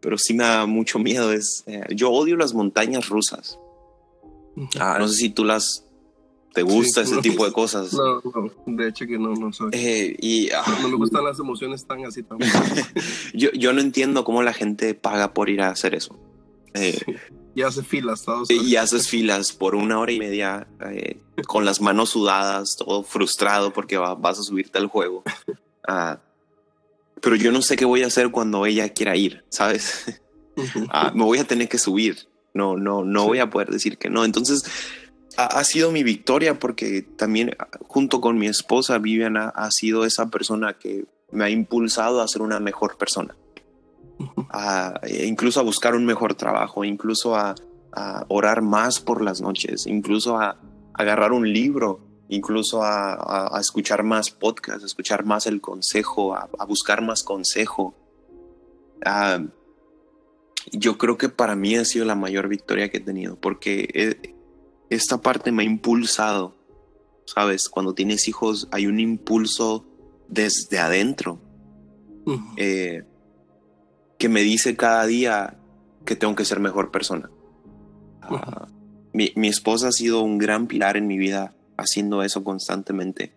pero 0.00 0.18
sí 0.18 0.34
me 0.34 0.44
da 0.44 0.66
mucho 0.66 0.98
miedo. 0.98 1.32
Es, 1.32 1.64
yo 1.90 2.10
odio 2.10 2.36
las 2.36 2.52
montañas 2.52 3.08
rusas. 3.08 3.58
Ah, 4.78 4.96
no 4.98 5.08
sé 5.08 5.14
si 5.16 5.30
tú 5.30 5.44
las 5.44 5.84
te 6.54 6.62
gusta 6.62 7.04
Sí. 7.04 7.12
ese 7.12 7.22
tipo 7.22 7.44
de 7.44 7.52
cosas. 7.52 7.92
No, 7.92 8.20
no, 8.22 8.50
de 8.76 8.88
hecho 8.88 9.06
que 9.06 9.18
no, 9.18 9.32
no 9.34 9.52
soy. 9.52 9.70
Eh, 9.72 10.16
y 10.20 10.50
ah, 10.50 10.64
No 10.82 10.88
me 10.88 10.96
gustan 10.96 11.24
las 11.24 11.38
emociones 11.38 11.86
tan 11.86 12.04
así 12.04 12.22
tan. 12.22 12.38
yo, 13.34 13.50
yo 13.52 13.72
no 13.72 13.80
entiendo 13.80 14.24
cómo 14.24 14.42
la 14.42 14.52
gente 14.52 14.94
paga 14.94 15.32
por 15.34 15.48
ir 15.50 15.62
a 15.62 15.70
hacer 15.70 15.94
eso. 15.94 16.18
Eh, 16.74 16.98
Sí. 17.06 17.14
Y 17.54 17.60
hace 17.60 17.82
filas, 17.82 18.22
todos. 18.24 18.50
y 18.50 18.76
haces 18.76 19.10
filas 19.10 19.52
por 19.52 19.74
una 19.74 19.98
hora 19.98 20.10
y 20.10 20.18
media 20.18 20.66
eh, 20.90 21.18
con 21.46 21.66
las 21.66 21.82
manos 21.82 22.08
sudadas, 22.08 22.76
todo 22.76 23.02
frustrado 23.02 23.74
porque 23.74 23.98
va- 23.98 24.14
vas 24.14 24.38
a 24.38 24.42
subirte 24.42 24.78
al 24.78 24.86
juego. 24.86 25.22
Ah, 25.86 26.18
pero 27.20 27.36
yo 27.36 27.52
no 27.52 27.60
sé 27.60 27.76
qué 27.76 27.84
voy 27.84 28.02
a 28.04 28.06
hacer 28.06 28.30
cuando 28.30 28.64
ella 28.64 28.88
quiera 28.88 29.16
ir, 29.16 29.44
¿sabes? 29.50 30.18
Ah, 30.90 31.12
me 31.14 31.24
voy 31.24 31.38
a 31.38 31.44
tener 31.44 31.68
que 31.68 31.78
subir. 31.78 32.26
No, 32.54 32.76
no, 32.78 33.04
no 33.04 33.22
Sí. 33.22 33.28
voy 33.28 33.38
a 33.40 33.48
poder 33.50 33.68
decir 33.70 33.96
que 33.98 34.08
no. 34.10 34.24
Entonces, 34.24 34.64
ha, 35.36 35.46
ha 35.46 35.64
sido 35.64 35.92
mi 35.92 36.02
victoria 36.02 36.58
porque 36.58 37.02
también 37.02 37.56
ah, 37.58 37.68
junto 37.86 38.20
con 38.20 38.38
mi 38.38 38.46
esposa 38.46 38.98
Vivian 38.98 39.36
ha, 39.36 39.48
ha 39.48 39.70
sido 39.70 40.04
esa 40.04 40.30
persona 40.30 40.74
que 40.74 41.06
me 41.30 41.44
ha 41.44 41.50
impulsado 41.50 42.20
a 42.20 42.28
ser 42.28 42.42
una 42.42 42.60
mejor 42.60 42.96
persona. 42.96 43.36
A, 44.50 45.00
e 45.02 45.26
incluso 45.26 45.58
a 45.60 45.62
buscar 45.62 45.94
un 45.94 46.04
mejor 46.04 46.34
trabajo, 46.34 46.84
incluso 46.84 47.34
a, 47.34 47.54
a 47.92 48.24
orar 48.28 48.62
más 48.62 49.00
por 49.00 49.22
las 49.22 49.40
noches, 49.40 49.86
incluso 49.86 50.38
a, 50.38 50.50
a 50.50 50.58
agarrar 50.94 51.32
un 51.32 51.52
libro, 51.52 52.00
incluso 52.28 52.82
a, 52.82 53.50
escuchar 53.60 54.02
más 54.02 54.30
podcasts, 54.30 54.82
a 54.82 54.86
escuchar 54.86 55.24
más 55.24 55.46
el 55.46 55.60
consejo, 55.60 56.34
a, 56.34 56.48
a 56.58 56.64
buscar 56.64 57.02
más 57.02 57.22
consejo. 57.24 57.94
Ah, 59.04 59.40
yo 60.70 60.96
creo 60.98 61.18
que 61.18 61.28
para 61.28 61.56
mí 61.56 61.74
ha 61.76 61.84
sido 61.84 62.04
la 62.04 62.14
mayor 62.14 62.48
victoria 62.48 62.90
que 62.90 62.98
he 62.98 63.00
tenido, 63.00 63.36
porque 63.36 63.88
eh, 63.92 64.34
esta 64.94 65.20
parte 65.20 65.52
me 65.52 65.62
ha 65.62 65.66
impulsado, 65.66 66.54
¿sabes? 67.26 67.68
Cuando 67.68 67.94
tienes 67.94 68.28
hijos 68.28 68.68
hay 68.70 68.86
un 68.86 69.00
impulso 69.00 69.84
desde 70.28 70.78
adentro 70.78 71.38
eh, 72.56 73.02
que 74.18 74.28
me 74.28 74.42
dice 74.42 74.76
cada 74.76 75.04
día 75.06 75.56
que 76.04 76.16
tengo 76.16 76.34
que 76.34 76.44
ser 76.44 76.60
mejor 76.60 76.90
persona. 76.90 77.30
Ah, 78.22 78.68
mi, 79.12 79.32
mi 79.36 79.48
esposa 79.48 79.88
ha 79.88 79.92
sido 79.92 80.22
un 80.22 80.38
gran 80.38 80.66
pilar 80.68 80.96
en 80.96 81.06
mi 81.06 81.18
vida 81.18 81.54
haciendo 81.76 82.22
eso 82.22 82.44
constantemente. 82.44 83.32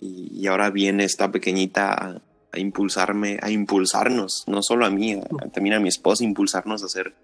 Y, 0.00 0.30
y 0.40 0.46
ahora 0.48 0.70
viene 0.70 1.04
esta 1.04 1.30
pequeñita 1.30 1.92
a, 1.92 2.20
a 2.52 2.58
impulsarme, 2.58 3.38
a 3.40 3.50
impulsarnos, 3.50 4.44
no 4.48 4.62
solo 4.62 4.84
a 4.86 4.90
mí, 4.90 5.12
a- 5.12 5.48
también 5.52 5.76
a 5.76 5.80
mi 5.80 5.88
esposa, 5.88 6.24
impulsarnos 6.24 6.82
a 6.82 6.88
ser 6.88 7.14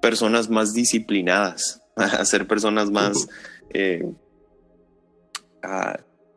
personas 0.00 0.48
más 0.48 0.72
disciplinadas, 0.72 1.82
a 2.20 2.24
ser 2.24 2.46
personas 2.46 2.90
más 2.90 3.28
eh, 3.70 4.12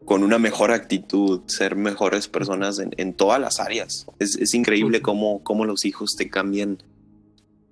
con 0.05 0.23
una 0.23 0.39
mejor 0.39 0.71
actitud, 0.71 1.41
ser 1.47 1.75
mejores 1.75 2.27
personas 2.27 2.79
en, 2.79 2.91
en 2.97 3.13
todas 3.13 3.39
las 3.39 3.59
áreas. 3.59 4.07
Es, 4.17 4.35
es 4.37 4.53
increíble 4.53 5.01
cómo, 5.01 5.43
cómo 5.43 5.65
los 5.65 5.85
hijos 5.85 6.15
te 6.15 6.29
cambian 6.29 6.81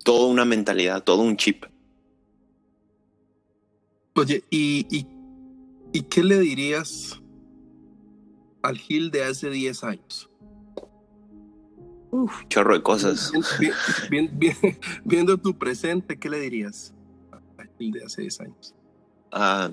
toda 0.04 0.28
una 0.28 0.46
mentalidad, 0.46 1.04
todo 1.04 1.22
un 1.24 1.38
chip. 1.38 1.64
Oye, 4.16 4.44
¿y, 4.50 4.86
y, 4.96 5.08
¿y 5.94 6.02
qué 6.04 6.24
le 6.24 6.40
dirías 6.40 7.20
al 8.62 8.78
Gil 8.78 9.12
de 9.12 9.24
hace 9.24 9.50
10 9.50 9.84
años? 9.84 10.30
Chorro 12.50 12.74
de 12.74 12.84
cosas. 12.84 13.32
Bien- 13.60 13.76
bien- 14.10 14.40
bien- 14.40 14.58
bien- 14.62 14.80
viendo 15.06 15.38
tu 15.38 15.58
presente, 15.58 16.18
¿qué 16.18 16.30
le 16.30 16.40
dirías 16.40 16.94
de 17.80 18.04
hace 18.04 18.22
10 18.24 18.42
años? 18.42 18.76
Ah, 19.32 19.72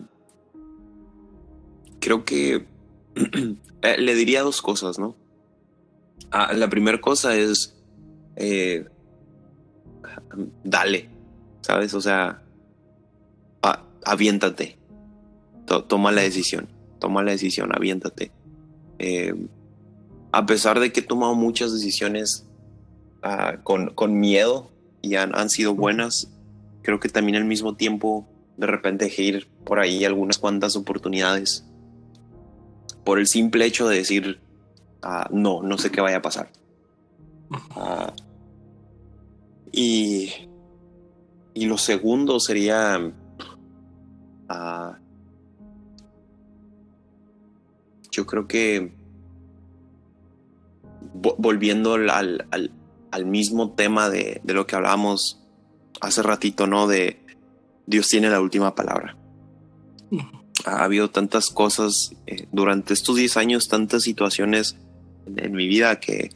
creo 2.01 2.25
que 2.25 2.67
eh, 3.83 3.99
le 3.99 4.15
diría 4.15 4.43
dos 4.43 4.63
cosas, 4.63 4.99
¿no? 4.99 5.17
Ah, 6.31 6.53
la 6.55 6.69
primera 6.69 7.01
cosa 7.01 7.37
es 7.37 7.75
eh, 8.37 8.87
dale, 10.63 11.09
¿sabes? 11.61 11.95
O 11.95 12.01
sea, 12.01 12.43
aviéntate. 14.05 14.79
toma 15.89 16.13
la 16.13 16.23
decisión, 16.23 16.69
toma 16.99 17.23
la 17.23 17.33
decisión, 17.33 17.71
aviéntate. 17.75 18.33
Eh, 18.99 19.35
a 20.33 20.47
pesar 20.47 20.81
de 20.81 20.93
que 20.93 21.01
he 21.01 21.03
tomado 21.03 21.35
muchas 21.35 21.73
decisiones 21.73 22.47
ah, 23.23 23.59
con, 23.63 23.95
con, 23.95 24.19
miedo 24.21 24.71
y 25.01 25.15
han, 25.17 25.35
han, 25.35 25.49
sido 25.49 25.75
buenas, 25.75 26.31
creo 26.85 27.01
que 27.01 27.09
también 27.09 27.37
al 27.37 27.47
mismo 27.47 27.75
tiempo 27.75 28.29
de 28.57 28.67
repente 28.67 29.07
dejé 29.07 29.23
ir 29.23 29.49
por 29.65 29.81
ahí 29.81 30.05
algunas 30.05 30.39
cuantas 30.39 30.77
oportunidades 30.77 31.67
por 33.05 33.19
el 33.19 33.27
simple 33.27 33.65
hecho 33.65 33.89
de 33.89 33.97
decir, 33.97 34.41
ah, 35.03 35.29
no, 35.33 35.63
no 35.63 35.79
sé 35.79 35.91
qué 35.91 36.01
vaya 36.01 36.19
a 36.19 36.23
pasar. 36.23 36.51
Ah, 37.71 38.13
y, 39.73 40.31
y 41.53 41.67
lo 41.67 41.79
segundo 41.79 42.39
sería 42.39 43.13
yo 48.11 48.27
creo 48.27 48.47
que 48.47 48.93
volviendo 51.13 51.95
al, 51.95 52.47
al, 53.11 53.27
mismo 53.27 53.73
tema 53.73 54.09
de, 54.09 54.41
de, 54.45 54.55
lo 54.55 54.67
que 54.67 54.77
hablábamos 54.77 55.44
hace 56.05 56.23
ratito, 56.23 56.67
¿no? 56.67 56.87
De 56.87 57.25
Dios 57.87 58.09
tiene 58.09 58.31
la 58.31 58.41
última 58.41 58.75
palabra. 58.75 59.17
Ha 60.65 60.85
habido 60.85 61.11
tantas 61.11 61.51
cosas 61.51 62.15
eh, 62.27 62.47
durante 62.53 62.95
estos 62.95 63.17
10 63.17 63.37
años, 63.37 63.69
tantas 63.69 64.03
situaciones 64.05 64.77
en, 65.27 65.53
mi 65.53 65.67
vida 65.67 66.01
que 66.01 66.31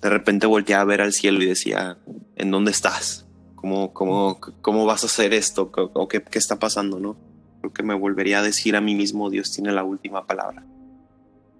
de 0.00 0.08
repente 0.08 0.46
volteaba 0.46 0.82
a 0.82 0.86
ver 0.86 1.00
al 1.00 1.12
cielo 1.12 1.42
y 1.42 1.46
decía, 1.46 1.98
¿en 2.36 2.50
dónde 2.50 2.70
estás? 2.70 3.26
¿Cómo, 3.56 3.92
cómo, 3.92 4.38
cómo 4.62 4.86
vas 4.86 5.02
a 5.02 5.06
hacer 5.06 5.34
esto? 5.34 5.70
¿O 5.74 6.08
qué, 6.08 6.22
está 6.32 6.58
pasando? 6.58 7.00
¿no? 7.00 7.16
Creo 7.60 7.72
que 7.72 7.82
me 7.82 7.94
volvería 7.94 8.38
a 8.38 8.42
decir 8.42 8.76
a 8.76 8.80
mí 8.80 8.94
mismo, 8.94 9.28
Dios 9.28 9.52
tiene 9.52 9.72
la 9.72 9.82
última 9.82 10.26
palabra. 10.26 10.64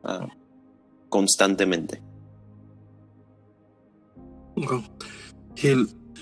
Ah, 0.05 0.29
constantemente. 1.09 2.01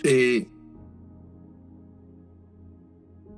Eh, 0.03 0.49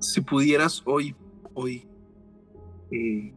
si 0.01 0.21
pudieras 0.21 0.83
hoy, 0.85 1.15
hoy, 1.55 1.87
eh, 2.91 3.33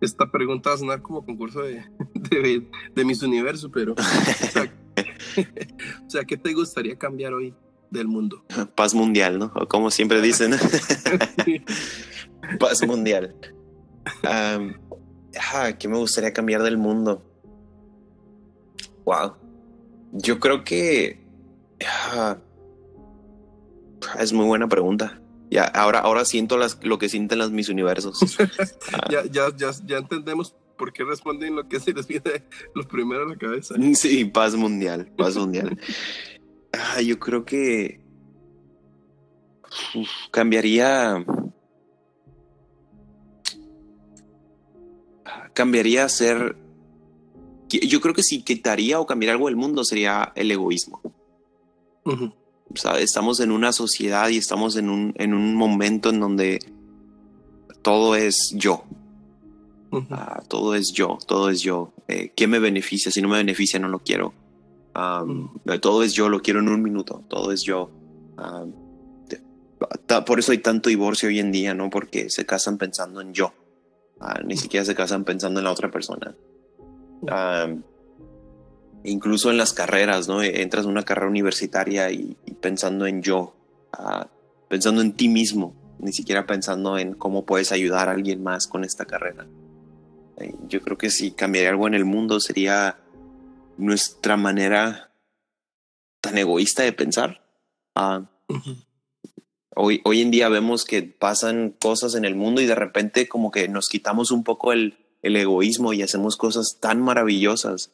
esta 0.00 0.30
pregunta 0.30 0.70
va 0.70 0.76
a 0.76 0.78
sonar 0.78 1.02
como 1.02 1.24
concurso 1.24 1.62
de, 1.62 1.84
de, 2.14 2.68
de 2.94 3.04
Miss 3.04 3.22
Universo, 3.22 3.70
pero, 3.70 3.94
o 3.94 6.10
sea, 6.10 6.24
¿qué 6.24 6.36
te 6.36 6.52
gustaría 6.52 6.96
cambiar 6.96 7.34
hoy 7.34 7.54
del 7.90 8.08
mundo? 8.08 8.44
Paz 8.74 8.94
mundial, 8.94 9.38
¿no? 9.38 9.52
O 9.54 9.66
como 9.66 9.90
siempre 9.90 10.20
dicen, 10.20 10.52
paz 12.58 12.86
mundial. 12.86 13.34
¿Qué 15.78 15.88
me 15.88 15.98
gustaría 15.98 16.32
cambiar 16.32 16.62
del 16.62 16.76
mundo? 16.76 17.22
Wow. 19.04 19.34
Yo 20.12 20.38
creo 20.38 20.64
que 20.64 21.24
es 24.18 24.32
muy 24.32 24.46
buena 24.46 24.68
pregunta. 24.68 25.20
Ya, 25.50 25.64
ahora, 25.64 26.00
ahora 26.00 26.24
siento 26.24 26.56
las, 26.56 26.78
lo 26.82 26.98
que 26.98 27.08
sienten 27.08 27.38
las 27.38 27.50
mis 27.50 27.68
universos. 27.68 28.18
ya, 29.10 29.24
ya, 29.30 29.54
ya, 29.56 29.70
ya 29.84 29.98
entendemos 29.98 30.54
por 30.76 30.92
qué 30.92 31.04
responden 31.04 31.54
lo 31.54 31.68
que 31.68 31.80
se 31.80 31.92
les 31.92 32.06
viene 32.06 32.44
lo 32.74 32.86
primero 32.88 33.24
a 33.24 33.28
la 33.28 33.36
cabeza. 33.36 33.74
Sí, 33.94 34.24
paz 34.24 34.56
mundial, 34.56 35.12
paz 35.16 35.36
mundial. 35.36 35.78
yo 37.04 37.18
creo 37.18 37.44
que 37.44 38.00
cambiaría. 40.30 41.24
Cambiaría 45.52 46.08
ser 46.08 46.56
yo 47.68 48.00
creo 48.00 48.14
que 48.14 48.22
si 48.22 48.42
quitaría 48.42 49.00
o 49.00 49.06
cambiaría 49.06 49.34
algo 49.34 49.46
del 49.46 49.56
mundo 49.56 49.84
sería 49.84 50.32
el 50.34 50.50
egoísmo. 50.50 51.00
Estamos 52.98 53.40
en 53.40 53.50
una 53.50 53.72
sociedad 53.72 54.28
y 54.28 54.38
estamos 54.38 54.76
en 54.76 54.90
un, 54.90 55.14
en 55.16 55.34
un 55.34 55.54
momento 55.54 56.10
en 56.10 56.20
donde 56.20 56.60
todo 57.82 58.16
es 58.16 58.52
yo. 58.56 58.84
Ah, 60.10 60.42
todo 60.48 60.74
es 60.74 60.92
yo, 60.92 61.18
todo 61.26 61.50
es 61.50 61.60
yo. 61.60 61.92
Eh, 62.08 62.32
¿Qué 62.34 62.46
me 62.46 62.58
beneficia? 62.58 63.12
Si 63.12 63.22
no 63.22 63.28
me 63.28 63.36
beneficia, 63.36 63.78
no 63.78 63.88
lo 63.88 64.00
quiero. 64.00 64.34
Todo 65.80 66.02
es 66.02 66.12
yo, 66.14 66.28
lo 66.28 66.40
quiero 66.40 66.60
en 66.60 66.68
un 66.68 66.82
minuto. 66.82 67.22
Todo 67.28 67.52
es 67.52 67.62
yo. 67.62 67.90
por 70.26 70.38
eso 70.38 70.52
hay 70.52 70.58
tanto 70.58 70.88
divorcio 70.88 71.28
hoy 71.28 71.38
en 71.38 71.52
día, 71.52 71.74
¿no? 71.74 71.90
Porque 71.90 72.30
se 72.30 72.44
casan 72.44 72.78
pensando 72.78 73.20
en 73.20 73.32
yo. 73.32 73.52
Ah, 74.20 74.40
ni 74.44 74.56
siquiera 74.56 74.84
se 74.84 74.94
casan 74.94 75.24
pensando 75.24 75.60
en 75.60 75.64
la 75.64 75.72
otra 75.72 75.90
persona 75.90 76.34
incluso 79.04 79.50
en 79.50 79.58
las 79.58 79.72
carreras, 79.72 80.28
¿no? 80.28 80.42
Entras 80.42 80.84
en 80.84 80.90
una 80.90 81.04
carrera 81.04 81.28
universitaria 81.28 82.10
y, 82.10 82.36
pensando 82.60 83.06
en 83.06 83.22
yo, 83.22 83.54
pensando 84.68 85.02
en 85.02 85.12
ti 85.12 85.28
mismo, 85.28 85.74
ni 85.98 86.12
siquiera 86.12 86.46
pensando 86.46 86.98
en 86.98 87.14
cómo 87.14 87.44
puedes 87.44 87.70
ayudar 87.70 88.08
a 88.08 88.12
alguien 88.12 88.42
más 88.42 88.66
con 88.66 88.84
esta 88.84 89.04
carrera. 89.04 89.46
Eh, 90.38 90.54
yo 90.68 90.80
creo 90.80 90.98
que 90.98 91.10
si 91.10 91.30
cambiaría 91.30 91.70
algo 91.70 91.86
en 91.86 91.94
el 91.94 92.04
mundo 92.04 92.40
sería 92.40 92.98
nuestra 93.76 94.36
manera 94.36 95.12
tan 96.20 96.38
egoísta 96.38 96.82
de 96.82 96.92
pensar. 96.92 97.44
Ah, 97.94 98.30
hoy, 99.76 100.00
hoy 100.04 100.22
en 100.22 100.30
día 100.30 100.48
vemos 100.48 100.84
que 100.84 101.02
pasan 101.02 101.76
cosas 101.80 102.14
en 102.14 102.24
el 102.24 102.34
mundo 102.34 102.60
y 102.60 102.66
de 102.66 102.74
repente 102.74 103.28
como 103.28 103.50
que 103.50 103.68
nos 103.68 103.88
quitamos 103.88 104.30
un 104.30 104.42
poco 104.42 104.72
el, 104.72 104.96
el 105.22 105.36
egoísmo 105.36 105.92
y 105.92 106.02
hacemos 106.02 106.36
cosas 106.36 106.78
tan 106.80 107.00
maravillosas. 107.02 107.92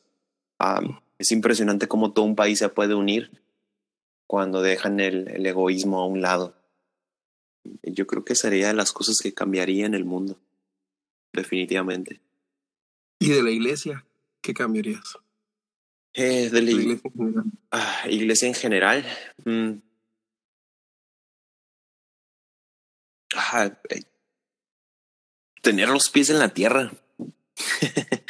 Es 1.18 1.32
impresionante 1.32 1.88
cómo 1.88 2.12
todo 2.12 2.24
un 2.24 2.36
país 2.36 2.58
se 2.58 2.68
puede 2.68 2.94
unir 2.94 3.30
cuando 4.26 4.62
dejan 4.62 5.00
el, 5.00 5.44
egoísmo 5.46 6.00
a 6.00 6.06
un 6.06 6.22
lado. 6.22 6.54
Yo 7.82 8.06
creo 8.06 8.24
que 8.24 8.34
sería 8.34 8.68
de 8.68 8.74
las 8.74 8.92
cosas 8.92 9.18
que 9.20 9.34
cambiaría 9.34 9.86
en 9.86 9.94
el 9.94 10.04
mundo, 10.04 10.38
definitivamente. 11.32 12.20
¿Y 13.18 13.30
de 13.30 13.42
la 13.42 13.50
iglesia? 13.50 14.06
¿Qué 14.40 14.54
cambiarías? 14.54 15.18
Eh, 16.14 16.48
de 16.48 16.62
la 16.62 16.70
iglesia 16.70 17.00
en 17.04 17.12
general. 17.12 17.44
Ah, 17.70 18.04
iglesia 18.08 18.48
en 18.48 18.54
general. 18.54 19.06
Mm. 19.44 19.72
Eh, 23.90 24.02
tener 25.60 25.88
los 25.88 26.08
pies 26.08 26.30
en 26.30 26.38
la 26.38 26.48
tierra. 26.48 26.92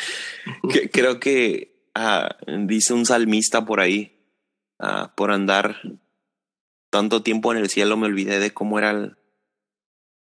Creo 0.93 1.21
que 1.21 1.80
ah, 2.01 2.37
dice 2.67 2.95
un 2.95 3.05
salmista 3.05 3.65
por 3.65 3.81
ahí, 3.81 4.19
ah, 4.79 5.13
por 5.15 5.31
andar 5.31 5.77
tanto 6.91 7.23
tiempo 7.23 7.53
en 7.53 7.59
el 7.59 7.69
cielo 7.69 7.97
me 7.97 8.07
olvidé 8.07 8.41
de 8.41 8.53
cómo 8.53 8.79
era 8.79 9.17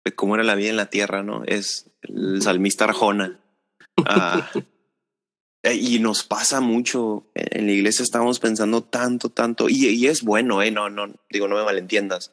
de 0.05 0.15
cómo 0.15 0.35
era 0.35 0.45
la 0.45 0.55
vida 0.55 0.71
en 0.71 0.77
la 0.77 0.91
tierra, 0.91 1.23
¿no? 1.23 1.45
Es 1.45 1.91
el 2.03 2.41
salmista 2.41 2.85
Arjona. 2.85 3.39
Ah, 4.07 4.51
y 5.63 5.99
nos 5.99 6.25
pasa 6.25 6.61
mucho. 6.61 7.27
En 7.35 7.67
la 7.67 7.73
iglesia 7.73 8.03
estamos 8.03 8.39
pensando 8.39 8.83
tanto, 8.83 9.29
tanto, 9.29 9.69
y, 9.69 10.07
es 10.07 10.23
bueno, 10.23 10.63
¿eh? 10.63 10.71
No, 10.71 10.89
no, 10.89 11.13
digo, 11.31 11.49
no 11.49 11.57
me 11.57 11.65
malentiendas. 11.65 12.33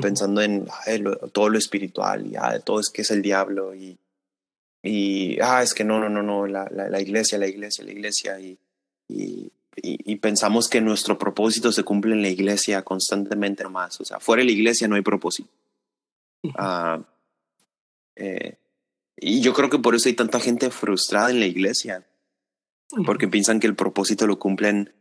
Pensando 0.00 0.40
en 0.40 0.66
todo 1.32 1.50
lo 1.50 1.58
espiritual, 1.58 2.26
y 2.26 2.36
todo 2.64 2.80
es 2.80 2.88
que 2.88 3.02
es 3.02 3.10
el 3.10 3.20
diablo 3.20 3.74
y 3.74 3.98
y, 4.82 5.40
ah, 5.40 5.62
es 5.62 5.74
que 5.74 5.84
no, 5.84 5.98
no, 6.00 6.08
no, 6.08 6.22
no, 6.22 6.46
la, 6.46 6.68
la, 6.70 7.00
iglesia, 7.00 7.38
la 7.38 7.48
iglesia, 7.48 7.84
la 7.84 7.92
iglesia, 7.92 8.40
y, 8.40 8.58
y, 9.08 9.50
y, 9.76 10.16
pensamos 10.16 10.68
que 10.68 10.80
nuestro 10.80 11.18
propósito 11.18 11.72
se 11.72 11.82
cumple 11.82 12.14
en 12.14 12.22
la 12.22 12.28
iglesia 12.28 12.82
constantemente 12.82 13.64
nomás, 13.64 14.00
o 14.00 14.04
sea, 14.04 14.20
fuera 14.20 14.40
de 14.40 14.46
la 14.46 14.52
iglesia 14.52 14.88
no 14.88 14.96
hay 14.96 15.02
propósito. 15.02 15.48
Eh, 18.16 18.56
y 19.16 19.40
yo 19.40 19.52
creo 19.52 19.70
que 19.70 19.78
por 19.78 19.94
eso 19.94 20.08
hay 20.08 20.14
tanta 20.14 20.40
gente 20.40 20.70
frustrada 20.70 21.30
en 21.30 21.40
la 21.40 21.46
iglesia, 21.46 22.06
porque 23.04 23.28
piensan 23.28 23.60
que 23.60 23.66
el 23.66 23.74
propósito 23.74 24.26
lo 24.26 24.38
cumplen 24.38 24.92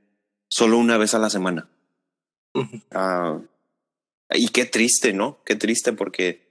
solo 0.50 0.78
una 0.78 0.98
vez 0.98 1.14
a 1.14 1.20
la 1.20 1.30
semana. 1.30 1.70
Ah, 2.92 3.40
y 4.32 4.50
qué 4.50 4.66
triste, 4.66 5.14
¿no? 5.14 5.44
Qué 5.46 5.56
triste 5.56 5.94
porque 5.94 6.47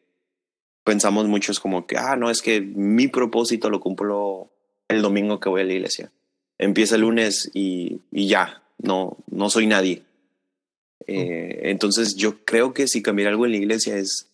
pensamos 0.86 1.26
muchos 1.26 1.58
como 1.58 1.84
que, 1.84 1.98
ah, 1.98 2.14
no, 2.14 2.30
es 2.30 2.40
que 2.40 2.60
mi 2.60 3.08
propósito 3.08 3.68
lo 3.70 3.80
cumplo 3.80 4.52
el 4.86 5.02
domingo 5.02 5.40
que 5.40 5.48
voy 5.48 5.62
a 5.62 5.64
la 5.64 5.72
iglesia. 5.72 6.12
Empieza 6.58 6.94
el 6.94 7.00
lunes 7.00 7.50
y, 7.52 8.02
y 8.12 8.28
ya, 8.28 8.62
no, 8.78 9.18
no 9.28 9.50
soy 9.50 9.66
nadie. 9.66 10.04
Eh, 11.08 11.62
entonces 11.70 12.14
yo 12.14 12.44
creo 12.44 12.72
que 12.72 12.86
si 12.86 13.02
cambiar 13.02 13.30
algo 13.30 13.46
en 13.46 13.50
la 13.50 13.58
iglesia 13.58 13.96
es, 13.96 14.30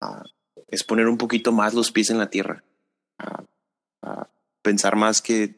ah, 0.00 0.24
es 0.66 0.82
poner 0.82 1.06
un 1.06 1.16
poquito 1.16 1.52
más 1.52 1.74
los 1.74 1.92
pies 1.92 2.10
en 2.10 2.18
la 2.18 2.28
tierra. 2.28 2.64
Ah, 3.18 4.28
pensar 4.62 4.96
más 4.96 5.22
que 5.22 5.54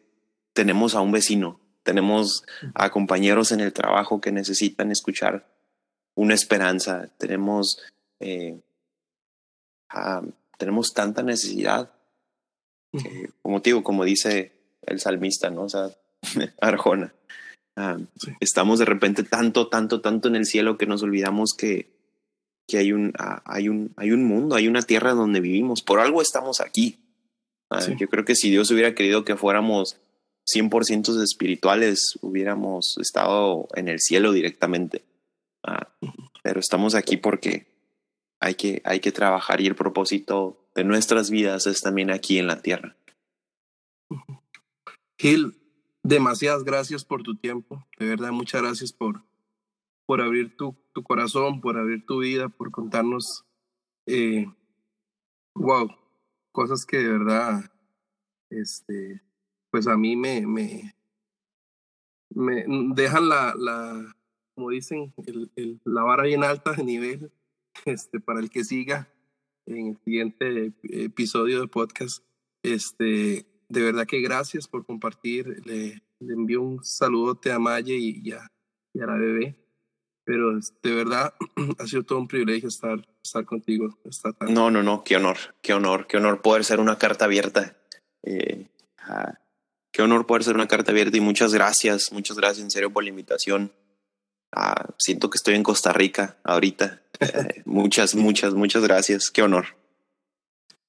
tenemos 0.53 0.95
a 0.95 1.01
un 1.01 1.13
vecino 1.13 1.61
Tenemos 1.83 2.45
a 2.75 2.91
compañeros 2.91 3.53
en 3.53 3.61
el 3.61 3.73
trabajo 3.73 4.21
que 4.21 4.33
necesitan 4.33 4.91
escuchar 4.91 5.47
una 6.15 6.35
esperanza. 6.35 7.09
Tenemos, 7.17 7.81
eh, 8.21 8.61
tenemos 10.59 10.95
tanta 10.95 11.23
necesidad. 11.23 11.91
como 13.43 13.61
digo, 13.61 13.83
como 13.83 14.05
dice 14.05 14.53
el 14.83 15.01
salmista, 15.01 15.51
¿no? 15.51 15.63
O 15.63 15.69
sea, 15.69 15.91
Arjona. 16.61 17.15
Estamos 18.41 18.79
de 18.79 18.87
repente 18.87 19.23
tanto, 19.23 19.69
tanto, 19.69 20.01
tanto 20.01 20.29
en 20.29 20.37
el 20.37 20.47
cielo 20.47 20.79
que 20.79 20.87
nos 20.87 21.03
olvidamos 21.03 21.53
que, 21.53 21.91
que 22.67 22.79
hay, 22.79 22.93
un, 22.93 23.13
hay, 23.45 23.69
un, 23.69 23.93
hay 23.97 24.13
un 24.13 24.25
mundo, 24.25 24.57
hay 24.57 24.67
una 24.67 24.83
tierra 24.83 25.13
donde 25.13 25.41
vivimos. 25.41 25.83
Por 25.83 26.01
algo 26.01 26.23
estamos 26.23 26.61
aquí. 26.61 26.99
Yo 27.99 28.09
creo 28.09 28.25
que 28.25 28.37
si 28.37 28.51
Dios 28.51 28.71
hubiera 28.71 28.95
querido 28.95 29.25
que 29.25 29.37
fuéramos 29.37 29.99
100% 30.47 31.23
espirituales, 31.23 32.19
hubiéramos 32.23 32.97
estado 32.99 33.69
en 33.75 33.89
el 33.89 34.01
cielo 34.01 34.33
directamente. 34.33 35.03
Ah, 35.65 35.89
pero 36.43 36.61
estamos 36.61 36.95
aquí 36.95 37.17
porque 37.17 37.67
hay 38.41 38.55
que, 38.55 38.83
hay 38.85 39.01
que 39.01 39.13
trabajar 39.13 39.61
y 39.61 39.67
el 39.67 39.75
propósito 39.75 40.69
de 40.75 40.85
nuestras 40.85 41.31
vidas 41.31 41.67
es 41.67 41.81
también 41.81 42.11
aquí 42.11 42.39
en 42.39 42.47
la 42.47 42.61
tierra. 42.61 42.97
Gil, 45.19 45.57
demasiadas 46.03 46.65
gracias 46.65 47.05
por 47.05 47.23
tu 47.23 47.37
tiempo. 47.37 47.87
De 47.99 48.07
verdad, 48.07 48.33
muchas 48.33 48.63
gracias 48.63 48.93
por, 48.93 49.23
por 50.07 50.21
abrir 50.21 50.57
tu, 50.57 50.77
tu 50.93 51.03
corazón, 51.03 51.61
por 51.61 51.79
abrir 51.79 52.05
tu 52.05 52.19
vida, 52.19 52.49
por 52.49 52.71
contarnos, 52.71 53.45
eh, 54.07 54.47
wow, 55.55 55.89
cosas 56.53 56.85
que 56.85 56.99
de 56.99 57.09
verdad, 57.09 57.73
este, 58.51 59.23
pues 59.71 59.87
a 59.87 59.97
mí 59.97 60.15
me, 60.15 60.47
me, 60.47 60.95
me 62.31 62.65
dejan 62.95 63.29
la, 63.29 63.55
la, 63.57 64.15
como 64.55 64.71
dicen, 64.71 65.15
el, 65.27 65.81
la 65.85 66.03
vara 66.03 66.25
bien 66.25 66.45
alta 66.45 66.73
de 66.73 66.85
nivel 66.85 67.33
este, 67.85 68.21
para 68.21 68.41
el 68.41 68.51
que 68.51 68.65
siga 68.65 69.09
en 69.67 69.89
el 69.89 69.99
siguiente 70.05 70.73
episodio 70.83 71.61
de 71.61 71.69
podcast. 71.69 72.25
Este, 72.63 73.47
de 73.69 73.83
verdad 73.83 74.07
que 74.07 74.21
gracias 74.21 74.69
por 74.69 74.87
compartir. 74.87 75.63
Le, 75.67 76.03
le 76.21 76.35
envío 76.35 76.63
un 76.63 76.85
saludote 76.85 77.53
a 77.53 77.59
Maya 77.59 77.95
y, 77.95 78.33
a, 78.33 78.47
y 78.93 79.01
a 79.01 79.07
la 79.07 79.17
bebé. 79.17 79.57
Pero 80.25 80.59
de 80.59 80.95
verdad 80.95 81.35
ha 81.79 81.87
sido 81.87 82.03
todo 82.03 82.19
un 82.19 82.29
privilegio 82.29 82.69
estar, 82.69 83.07
estar 83.23 83.45
contigo. 83.45 83.97
no, 84.49 84.71
no, 84.71 84.83
no, 84.83 85.05
qué 85.05 85.17
honor, 85.17 85.37
qué 85.63 85.73
honor, 85.73 86.07
qué 86.07 86.17
honor 86.17 86.43
poder 86.43 86.65
ser 86.65 86.81
una 86.81 86.99
carta 86.99 87.27
abierta. 87.27 87.77
Eh, 88.23 88.69
qué 89.93 90.03
honor 90.03 90.27
poder 90.27 90.43
ser 90.43 90.57
una 90.57 90.67
carta 90.67 90.91
abierta 90.91 91.17
y 91.17 91.21
muchas 91.21 91.55
gracias, 91.55 92.13
muchas 92.13 92.37
gracias 92.37 92.65
en 92.65 92.71
serio 92.71 92.93
por 92.93 93.05
la 93.05 93.11
invitación. 93.11 93.73
Ah, 94.53 94.95
siento 94.99 95.31
que 95.31 95.37
estoy 95.37 95.55
en 95.55 95.63
Costa 95.63 95.93
Rica 95.93 96.39
ahorita. 96.45 97.03
Eh, 97.19 97.63
muchas, 97.65 98.15
muchas, 98.15 98.53
muchas 98.53 98.83
gracias. 98.83 99.31
Qué 99.31 99.41
honor. 99.41 99.69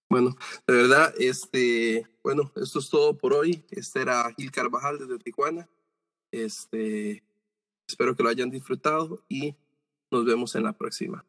Bueno, 0.10 0.36
de 0.68 0.74
verdad, 0.74 1.14
este, 1.18 2.06
bueno, 2.22 2.52
esto 2.58 2.80
es 2.80 2.90
todo 2.90 3.18
por 3.18 3.34
hoy. 3.34 3.64
Este 3.72 4.02
era 4.02 4.30
Gil 4.36 4.52
Carvajal 4.52 5.00
desde 5.00 5.20
Tijuana. 5.20 5.70
Este, 6.32 7.24
espero 7.88 8.14
que 8.14 8.24
lo 8.24 8.30
hayan 8.30 8.50
disfrutado 8.50 9.24
y 9.30 9.56
nos 10.12 10.26
vemos 10.26 10.54
en 10.56 10.64
la 10.64 10.74
próxima. 10.74 11.26